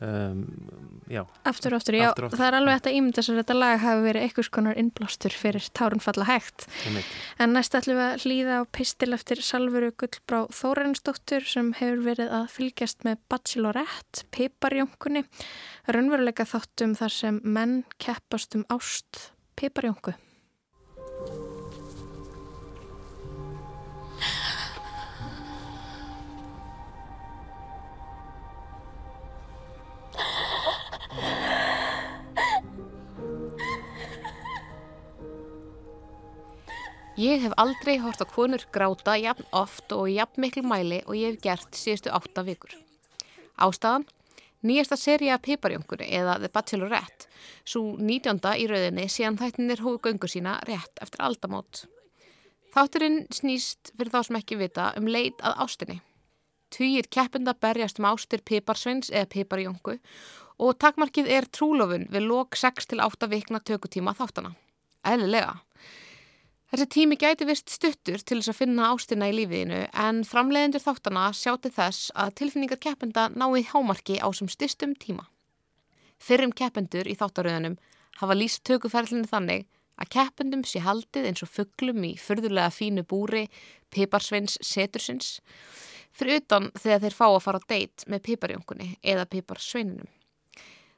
[0.00, 0.42] um,
[1.10, 2.40] já, aftur og aftur, já, aftur, aftur.
[2.40, 6.02] það er alveg þetta ímynda sem þetta lag hafi verið einhvers konar innblástur fyrir Tárun
[6.04, 6.66] falla hægt.
[7.40, 12.34] En næst ætlum við að hlýða á pistil eftir Salvuru Gullbrá Þórensdóttur sem hefur verið
[12.40, 15.24] að fylgjast með Bachelorette, Piparjónkunni
[15.88, 20.16] raunveruleika þáttum þar sem menn keppast um ást Piparjónku
[37.16, 41.30] Ég hef aldrei hort á konur gráta jafn oft og jafn miklu mæli og ég
[41.32, 42.74] hef gert síðustu átta vikur.
[43.56, 44.04] Ástæðan?
[44.60, 47.30] Nýjasta seri af Piparjónkunni eða The Bachelorette,
[47.64, 48.42] svo 19.
[48.60, 51.86] í rauðinni síðan þættinir hóðu göngu sína rétt eftir aldamót.
[52.76, 56.00] Þátturinn snýst fyrir þá sem ekki vita um leit að ástinni.
[56.68, 59.96] Týjir keppenda berjast um ástir Piparsveins eða Piparjónku
[60.60, 64.52] og takmarkið er trúlofun við lok 6-8 vikna tökutíma þáttana.
[65.00, 65.62] Eðlilega.
[66.66, 71.28] Þessi tími gæti vist stuttur til þess að finna ástina í lífiðinu en framleiðendur þáttana
[71.38, 75.28] sjáti þess að tilfinningar keppenda náið hámarki á sem styrstum tíma.
[76.18, 77.78] Fyrrum keppendur í þáttaröðunum
[78.18, 83.46] hafa líst tökuferlinu þannig að keppendum sé haldið eins og fugglum í förðulega fínu búri
[83.94, 85.36] piparsveins setursins
[86.16, 90.10] fyrir utan þegar þeir fá að fara á deitt með piparjónkunni eða piparsveininum.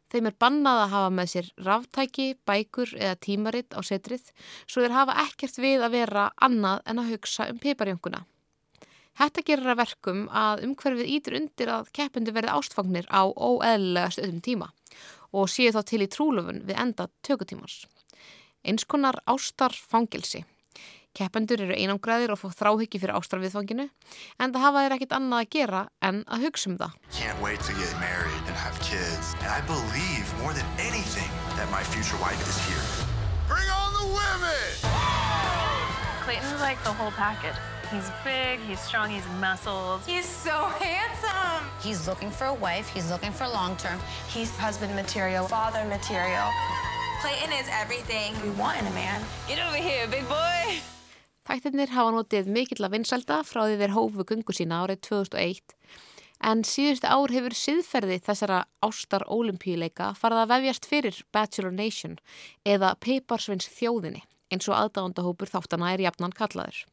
[0.08, 4.30] Þeim er bannað að hafa með sér ráftæki, bækur eða tímaritt á setrið
[4.64, 8.24] svo þeir hafa ekkert við að vera annað en að hugsa um piparjónkuna.
[9.18, 14.42] Þetta gerir að verkum að umhverfið ítur undir að keppendur verði ástfangnir á óeðlega stöðum
[14.46, 14.68] tíma
[15.34, 17.82] og séu þá til í trúlufun við enda tökutímans.
[18.64, 20.44] Eins konar ástarfangilsi.
[21.16, 23.88] Keppendur eru einangraðir og fá þráhyggi fyrir ástarviðfanginu
[24.38, 26.92] en það hafa þeir ekkit annað að gera en að hugsa um það.
[27.16, 31.70] Can't wait to get married and have kids and I believe more than anything that
[31.74, 32.84] my future wife is here.
[33.50, 34.68] Bring on the women!
[36.22, 37.56] Clayton's like the whole package.
[37.90, 40.02] He's big, he's strong, he's muscled.
[40.06, 41.64] He's so handsome.
[41.82, 43.98] He's looking for a wife, he's looking for long term.
[44.28, 46.46] He's husband material, father material.
[47.22, 49.24] Clayton is everything we want in a man.
[49.48, 50.78] Get over here, big boy!
[51.48, 55.76] Þættirnir hafa notið mikill að vinsalda frá því þeir hófu gungu sína árið 2001
[56.44, 62.18] en síðustu ár hefur siðferði þessara ástar ólimpíuleika farið að vefjast fyrir Bachelor Nation
[62.68, 64.20] eða Peiparsvins þjóðinni
[64.52, 66.84] eins og aðdándahópur þáttana er jafnan kallaður.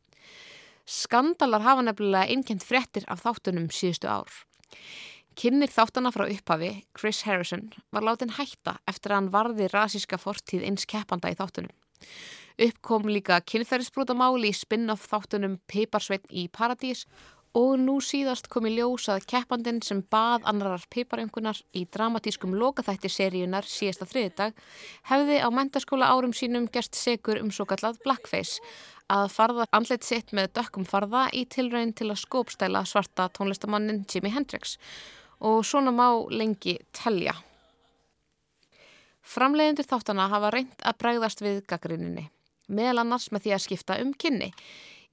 [0.86, 4.32] Skandalar hafa nefnilega einkjent frettir af þáttunum síðustu ár.
[5.36, 10.64] Kynir þáttana frá upphafi, Chris Harrison, var látin hætta eftir að hann varði rasíska fortíð
[10.64, 11.74] eins keppanda í þáttunum.
[12.56, 17.01] Uppkom líka kynferðisbrótamáli í spin-off þáttunum Piparsveitn í Paradís
[17.56, 23.12] og nú síðast kom í ljós að keppandin sem bað annarar piparöngunar í dramatískum lokaþætti
[23.12, 24.60] seríunar síðasta þriðdag
[25.12, 28.60] hefði á mentaskóla árum sínum gerst segur um svo kallað blackface
[29.12, 34.32] að farða andlet sitt með dökkum farða í tilræðin til að skópstæla svarta tónlistamannin Jimi
[34.36, 34.76] Hendrix
[35.39, 37.36] og svona má lengi telja.
[39.26, 42.28] Framleiðendur þáttana hafa reynd að bregðast við gaggrinninni,
[42.68, 44.51] meðal annars með því að skipta um kynni.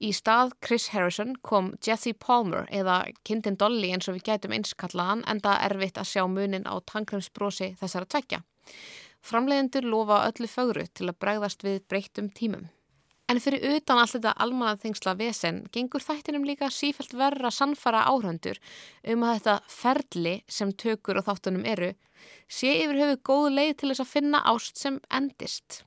[0.03, 5.23] Í stað Chris Harrison kom Jesse Palmer eða Kindin Dolly eins og við gætum einskallaðan
[5.31, 8.41] en það er erfitt að sjá munin á tankremsbrosi þessara tvekja.
[9.23, 12.65] Framleiðendur lofa öllu fögru til að bregðast við breyttum tímum.
[13.31, 18.59] En fyrir utan allt þetta almannaþengsla vesen gengur þættinum líka sífælt verra sannfara áhöndur
[19.13, 21.93] um að þetta ferli sem tökur og þáttunum eru
[22.51, 25.83] sé yfir höfu góð leið til þess að finna ást sem endist.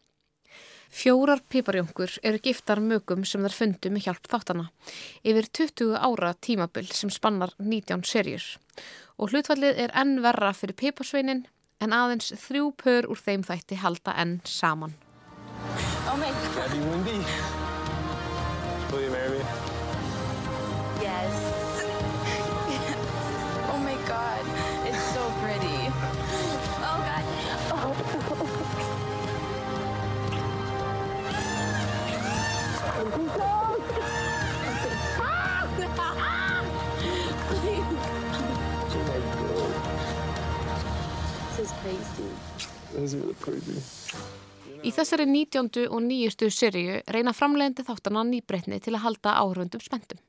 [0.90, 4.68] Fjórar piparjónkur eru giftar mögum sem þær fundu með hjálp þáttana
[5.26, 8.46] yfir 20 ára tímabill sem spannar 19 serjur.
[9.18, 11.46] Og hlutfallið er enn verra fyrir piparsveinin
[11.80, 14.94] en aðeins þrjú pör úr þeim þætti halda enn saman.
[16.06, 17.45] Oh
[44.86, 45.86] Í þessari 19.
[45.90, 50.20] og nýjustu serju reyna framlegandi þáttana nýbreytni til að halda áhrundum spenntum.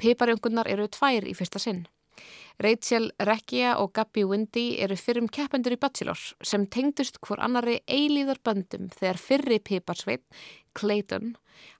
[0.00, 1.84] Piparjöngunar eru tvær í fyrsta sinn.
[2.58, 8.40] Rachel Recchia og Gabby Windy eru fyrrum keppendur í Bachelor sem tengdust hvort annari eilíðar
[8.44, 10.24] böndum þegar fyrri piparsveit,
[10.76, 11.34] Clayton,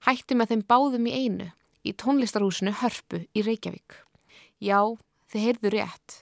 [0.04, 1.48] hætti með þeim báðum í einu
[1.86, 3.98] í tónlistarhúsinu Hörpu í Reykjavík.
[4.60, 4.80] Já,
[5.32, 6.20] þið heyrðu rétt.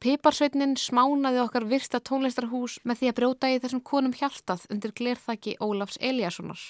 [0.00, 5.58] Piparsveitnin smánaði okkar virsta tónlistarhús með því að brjóta í þessum konum hjartað undir glerþaki
[5.60, 6.62] Ólafs Eliassonar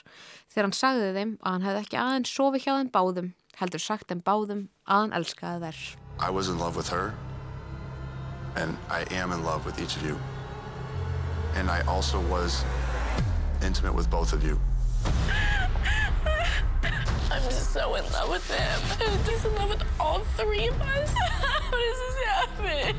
[0.50, 3.28] þegar hann sagði þeim að hann hefði ekki aðeins sofi hjá þeim báðum,
[3.60, 5.78] heldur sagt þeim báðum að hann elskaði þær.
[6.18, 7.14] I was in love with her
[8.56, 10.18] and I am in love with each of you.
[11.54, 12.64] And I also was
[13.62, 14.58] intimate with both of you.
[17.42, 18.80] I'm just so in love with him.
[19.00, 21.10] I'm just in love with all three of us.
[21.18, 22.96] How does this happen?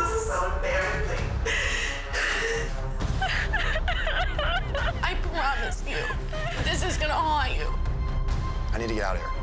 [0.00, 1.26] This is so embarrassing.
[5.02, 5.96] I promise you,
[6.64, 7.66] this is gonna haunt you.
[8.72, 9.39] I need to get out of here.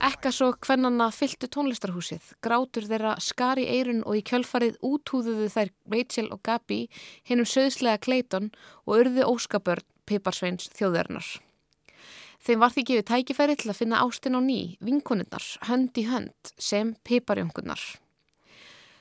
[0.00, 5.72] Ekka svo hvernanna fylltu tónlistarhúsið, grátur þeirra skar í eirun og í kjölfarið útúðuðu þær
[5.92, 6.80] Rachel og Gabi
[7.28, 8.48] hinnum söðslega Clayton
[8.86, 11.28] og urðu óskabörn Piparsveins þjóðverðnar.
[12.40, 16.54] Þeim var því gefið tækifæri til að finna ástin á ný, vinkonunnar, hönd í hönd
[16.56, 17.84] sem Piparjöngunnar.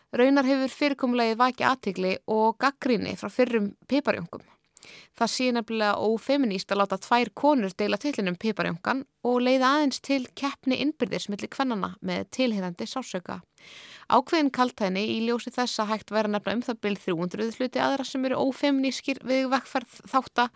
[0.10, 4.42] Raunar hefur fyrirkomulegi vaki aðtigli og gaggrinni frá fyrrum piparjöngum.
[5.20, 10.22] Það sé nefnilega ófeminíst að láta tvær konur deila tillinum piparjöngan og leiða aðeins til
[10.40, 13.42] keppni innbyrðis millir kvennana með tilhengandi sásauka.
[14.10, 18.08] Ákveðin kaltæni í ljósi þess að hægt vera nefna um það byrð 300 hluti aðra
[18.08, 20.50] sem eru ófeminískir við vekkferð þáttar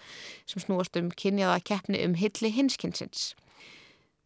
[0.49, 3.33] sem snúast um kynjaða keppni um hilli hinskinsins.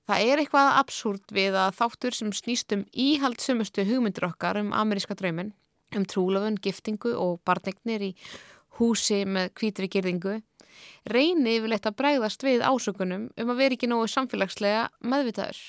[0.08, 5.18] Það er eitthvað absúrt við að þáttur sem snýst um íhaldsumustu hugmyndir okkar um ameríska
[5.20, 5.51] draumin,
[5.97, 8.14] um trúlofun, giftingu og barnignir í
[8.78, 10.38] húsi með kvítri gerðingu,
[11.09, 15.61] reyni yfirleitt að bregðast við ásökunum um að vera ekki nógu samfélagslega meðvitaður.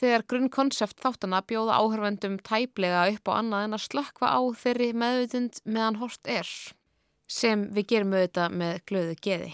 [0.00, 5.60] Þegar grunnkonsept þáttana bjóða áhörvendum tæplega upp á annað en að slökva á þeirri meðvitund
[5.68, 6.48] meðan hort er,
[7.28, 9.52] sem við gerum auðvitað með glöðu geði.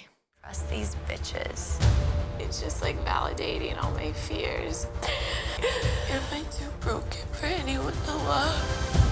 [2.39, 4.87] It's just like validating all my fears.
[6.13, 9.06] Am I too broken for anyone to love?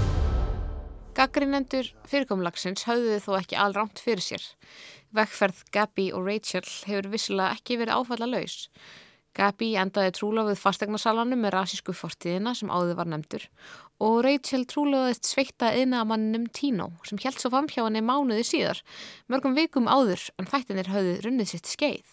[1.14, 4.44] Gaggrinendur fyrirkomlagsins höfðu þó ekki allrámt fyrir sér.
[5.14, 8.56] Vekkferð Gabi og Rachel hefur vissilega ekki verið áfalla laus.
[9.34, 13.46] Gabi endaði trúlofið fastegnasalanum með rasísku fortíðina sem áður var nefndur
[14.02, 18.82] og Rachel trúlofiðist sveikta yðnamanninum Tino sem held svo fram hjá henni mánuði síðar,
[19.30, 22.06] mörgum vikum áður en þættinir höfðu runnið sitt skeið.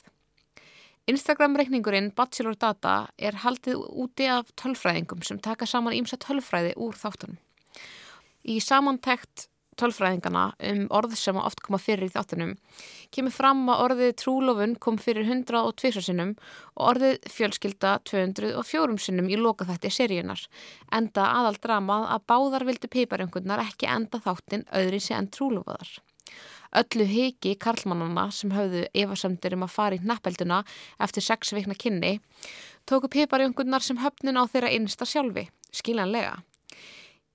[1.10, 7.42] Instagram-reikningurinn Bachelor Data er haldið úti af tölfræðingum sem taka saman ímsa tölfræði úr þáttunum.
[8.48, 9.48] Í samantækt
[9.80, 12.54] tölfræðingana um orð sem oft koma fyrir í þáttunum
[13.16, 16.36] kemur fram að orðið trúlofun kom fyrir 102 sinnum
[16.76, 20.44] og orðið fjölskylda 204 sinnum í loka þætti seríunar
[20.98, 26.00] enda aðal dramað að báðar vildu peiparjöngunar ekki enda þáttin öðri sé en trúlofaðar.
[26.82, 30.62] Öllu heiki karlmannana sem höfðu efasemdir um að fara í nappelduna
[31.04, 32.14] eftir sex vikna kynni
[32.88, 36.40] tóku peiparjöngunar sem höfnin á þeirra einsta sjálfi, skiljanlega.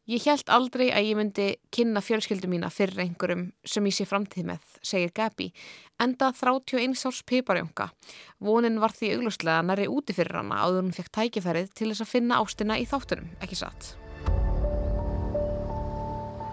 [0.07, 1.45] Ég held aldrei að ég myndi
[1.75, 5.49] kynna fjölskyldu mína fyrir einhverjum sem ég sé framtíð með, segir Gabi,
[5.99, 7.89] enda 31 árs piparjónka.
[8.39, 12.13] Vonin var því auglustlega næri úti fyrir hana áður hún fekk tækifærið til þess að
[12.13, 13.97] finna ástina í þáttunum, ekki satt.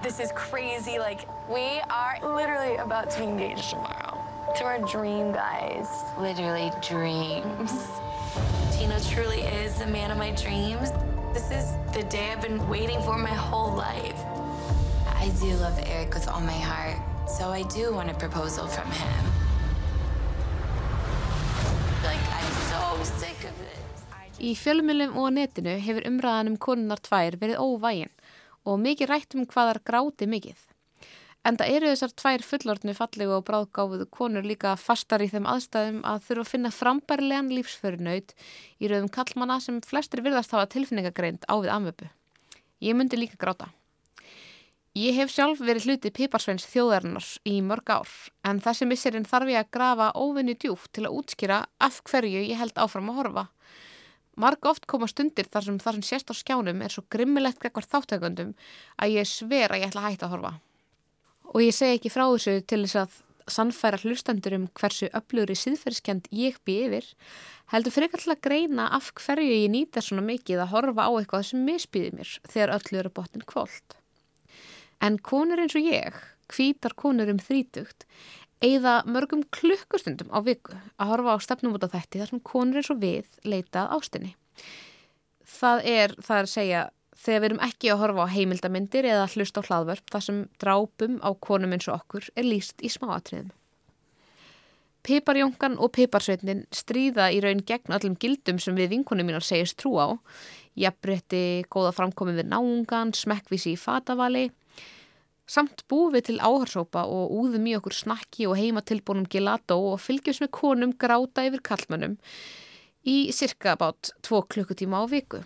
[0.01, 4.17] This is crazy, like, we are literally about to be engaged tomorrow.
[4.57, 5.85] To our dream guys.
[6.17, 7.69] Literally dreams.
[8.73, 10.89] Tino truly is the man of my dreams.
[11.33, 14.19] This is the day I've been waiting for my whole life.
[15.17, 18.85] I do love Eric with all my heart, so I do want a proposal from
[18.91, 19.23] him.
[22.05, 22.83] Like, I'm so
[23.17, 24.05] sick of this.
[24.37, 28.13] Í fjölmjölum og netinu hefur umræðan um konunnar tvær verið óvægin
[28.69, 30.59] og mikið rætt um hvaðar gráti mikið.
[31.43, 36.21] Enda eru þessar tvær fullortnu fallegu og bráðgáfuðu konur líka fastar í þeim aðstæðum að
[36.29, 38.31] þurfa að finna frambærilegan lífsförunaut
[38.79, 42.07] í rauðum kallmana sem flestir virðast hafa tilfinningagreind á við amöpu.
[42.79, 43.67] Ég myndi líka gráta.
[44.95, 48.09] Ég hef sjálf verið hluti piparsveins þjóðarinnar í mörg ár
[48.47, 52.59] en þessi misserinn þarf ég að grafa óvinni djúft til að útskýra af hverju ég
[52.61, 53.47] held áfram að horfa.
[54.39, 57.89] Marg oft koma stundir þar sem þar sem sérst á skjánum er svo grimmilegt gekkvar
[57.89, 58.53] þáttökundum
[58.95, 60.53] að ég sver að ég ætla að hætta að horfa.
[61.53, 63.17] Og ég segi ekki frá þessu til þess að
[63.53, 67.09] sannfæra hlustandur um hversu öflugri síðferðskend ég bý yfir,
[67.73, 71.49] heldur frekar til að greina af hverju ég nýta svona mikið að horfa á eitthvað
[71.49, 73.97] sem misbýðir mér þegar öllu eru botnin kvólt.
[75.03, 76.15] En konur eins og ég,
[76.53, 78.07] hvítar konur um þrítugt,
[78.63, 83.01] eigða mörgum klukkustundum á viku að horfa á stefnumóta þætti þar sem konur eins og
[83.03, 84.35] við leitað ástinni.
[85.43, 86.83] Það er, það er að segja,
[87.23, 91.19] þegar við erum ekki að horfa á heimildamindir eða hlust á hlaðvörp þar sem drápum
[91.23, 93.51] á konum eins og okkur er líst í smáatriðum.
[95.03, 99.97] Piparjóngan og piparsveitnin stríða í raun gegn öllum gildum sem við vinkunum mínar segist trú
[99.99, 100.15] á.
[100.79, 104.45] Jafnbretti, góða framkomið við náungan, smekkvísi í fatavali.
[105.43, 110.39] Samt búið við til áhersópa og úðum í okkur snakki og heimatilbúnum gelato og fylgjum
[110.45, 112.15] með konum gráta yfir kallmönnum
[113.03, 115.43] í cirka bát tvo klukkutíma á viku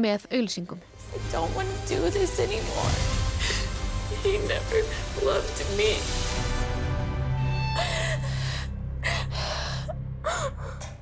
[0.00, 0.93] með auðlýsingum.
[1.14, 2.90] I don't want to do this anymore.
[4.24, 4.82] He never
[5.22, 5.94] loved me.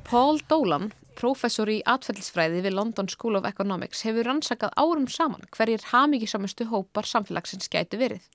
[0.05, 5.89] Paul Dolan, professor í atfellisfræði við London School of Economics, hefur rannsakað árum saman hverjir
[5.95, 8.27] hafmyggisamustu hópar samfélagsins gæti verið.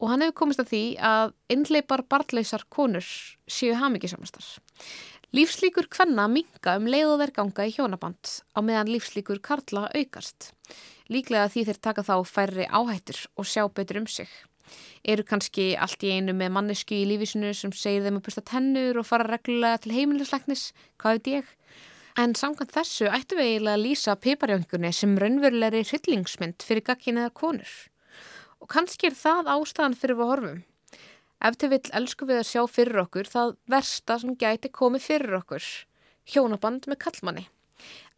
[0.00, 3.04] Og hann hefur komist að því að innleipar barleisar konur
[3.44, 4.48] séu hafmyggisamastar.
[5.34, 10.52] Lífslíkur kvenna minga um leið og þeir ganga í hjónaband á meðan lífslíkur karla aukast.
[11.10, 14.28] Líklega því þeir taka þá færri áhættur og sjá betur um sig.
[15.02, 19.00] Eru kannski allt í einu með mannesku í lífisinu sem segir þeim að busta tennur
[19.00, 20.68] og fara reglulega til heimilisleiknis,
[21.02, 21.50] hvað veit ég?
[22.14, 27.74] En samkvæmt þessu ættum við eiginlega að lýsa piparjöngunni sem raunverulegri hryllingsmynd fyrir gagginniðar konur.
[28.62, 30.62] Og kannski er það ástæðan fyrir við horfum.
[31.44, 35.36] Ef til vill elsku við að sjá fyrir okkur það versta sem gæti komið fyrir
[35.42, 35.66] okkur.
[36.32, 37.44] Hjónaband með kallmanni.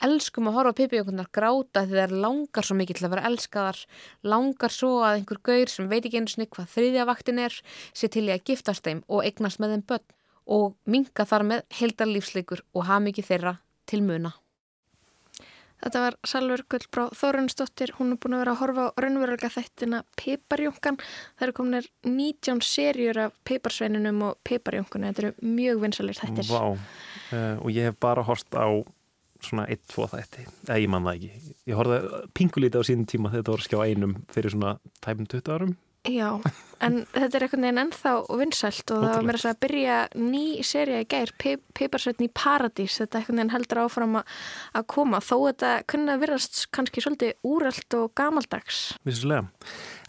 [0.07, 3.83] Elskum að horfa piparjöngunar gráta því er langar svo mikið til að vera elskaðar,
[4.23, 7.59] langar svo að einhver gaur sem veit ekki einu snygg hvað þriðja vaktin er,
[7.97, 10.09] sé til í að giftast þeim og eignast með þeim börn
[10.57, 13.59] og minga þar með heildarlífsleikur og hafa mikið þeirra
[13.91, 14.37] til muna.
[15.85, 20.03] Þetta var Salver Gullbrá Þórunsdóttir, hún er búin að vera að horfa á raunverulega þættina
[20.19, 20.99] Piparjónkan.
[21.37, 25.13] Það eru kominir 19 serjur af Piparsveininum og Piparjónkunni.
[25.13, 26.51] Þetta eru mjög vinsalir þættir.
[26.51, 28.67] Vá, uh, og ég hef bara horst á
[29.45, 31.57] svona 1-2 þætti, eða ég man það ekki.
[31.69, 34.73] Ég horfði pingulítið á sínum tíma þegar þetta voru skjá einum fyrir svona
[35.05, 35.77] tæpum 20 árum.
[36.07, 36.29] Já,
[36.85, 41.01] en þetta er einhvern veginn ennþá vinsælt og það var mér að byrja ný seria
[41.03, 46.17] í gær, Piparsveitn í Paradís, þetta einhvern veginn heldur áfram að koma, þó þetta kunna
[46.23, 48.81] virðast kannski svolítið úrælt og gamaldags.
[49.09, 49.47] Vissulega,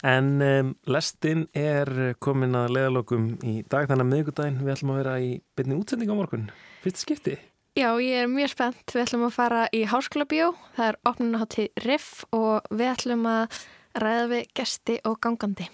[0.06, 1.92] en um, lestin er
[2.22, 6.12] komin að leðalokum í dag, þannig að miðugudaginn við ætlum að vera í byrni útsending
[6.12, 6.50] á morgun,
[6.84, 7.38] fyrst skipti.
[7.78, 11.82] Já, ég er mjög spennt, við ætlum að fara í Háskóla Bjó, það er opnunaháttið
[11.84, 13.58] RIF og við ætlum að
[14.02, 15.68] ræða við gesti og gangandi.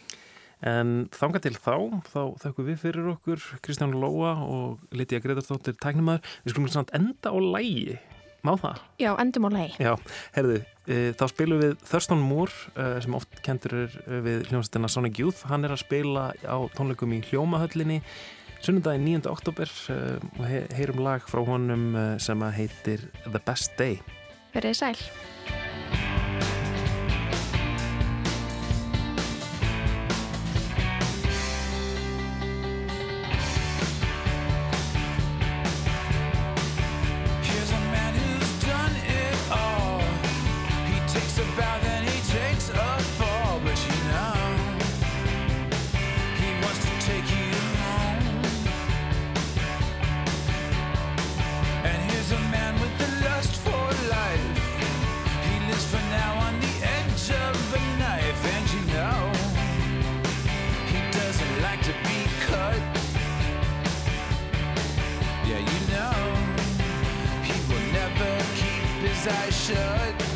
[0.65, 1.77] En þanga til þá,
[2.09, 6.25] þá þakku við fyrir okkur Kristján Lóa og Lítiða Gretarsdóttir tæknumæður.
[6.45, 7.99] Við skulum samt enda á lægi,
[8.47, 8.81] má það?
[9.03, 9.75] Já, endum á lægi.
[9.85, 9.93] Já,
[10.39, 13.77] herðu, e, þá spilum við Thurston Moore e, sem oft kentur
[14.09, 15.45] við hljómsættina Sonic Youth.
[15.51, 18.01] Hann er að spila á tónleikum í Hljómahöllinni
[18.65, 19.29] sunnundaginn 9.
[19.29, 20.01] oktober e,
[20.39, 24.01] og he heyrum lag frá honum sem heitir The Best Day.
[24.57, 26.13] Verðið sæl.
[69.25, 70.34] Day alone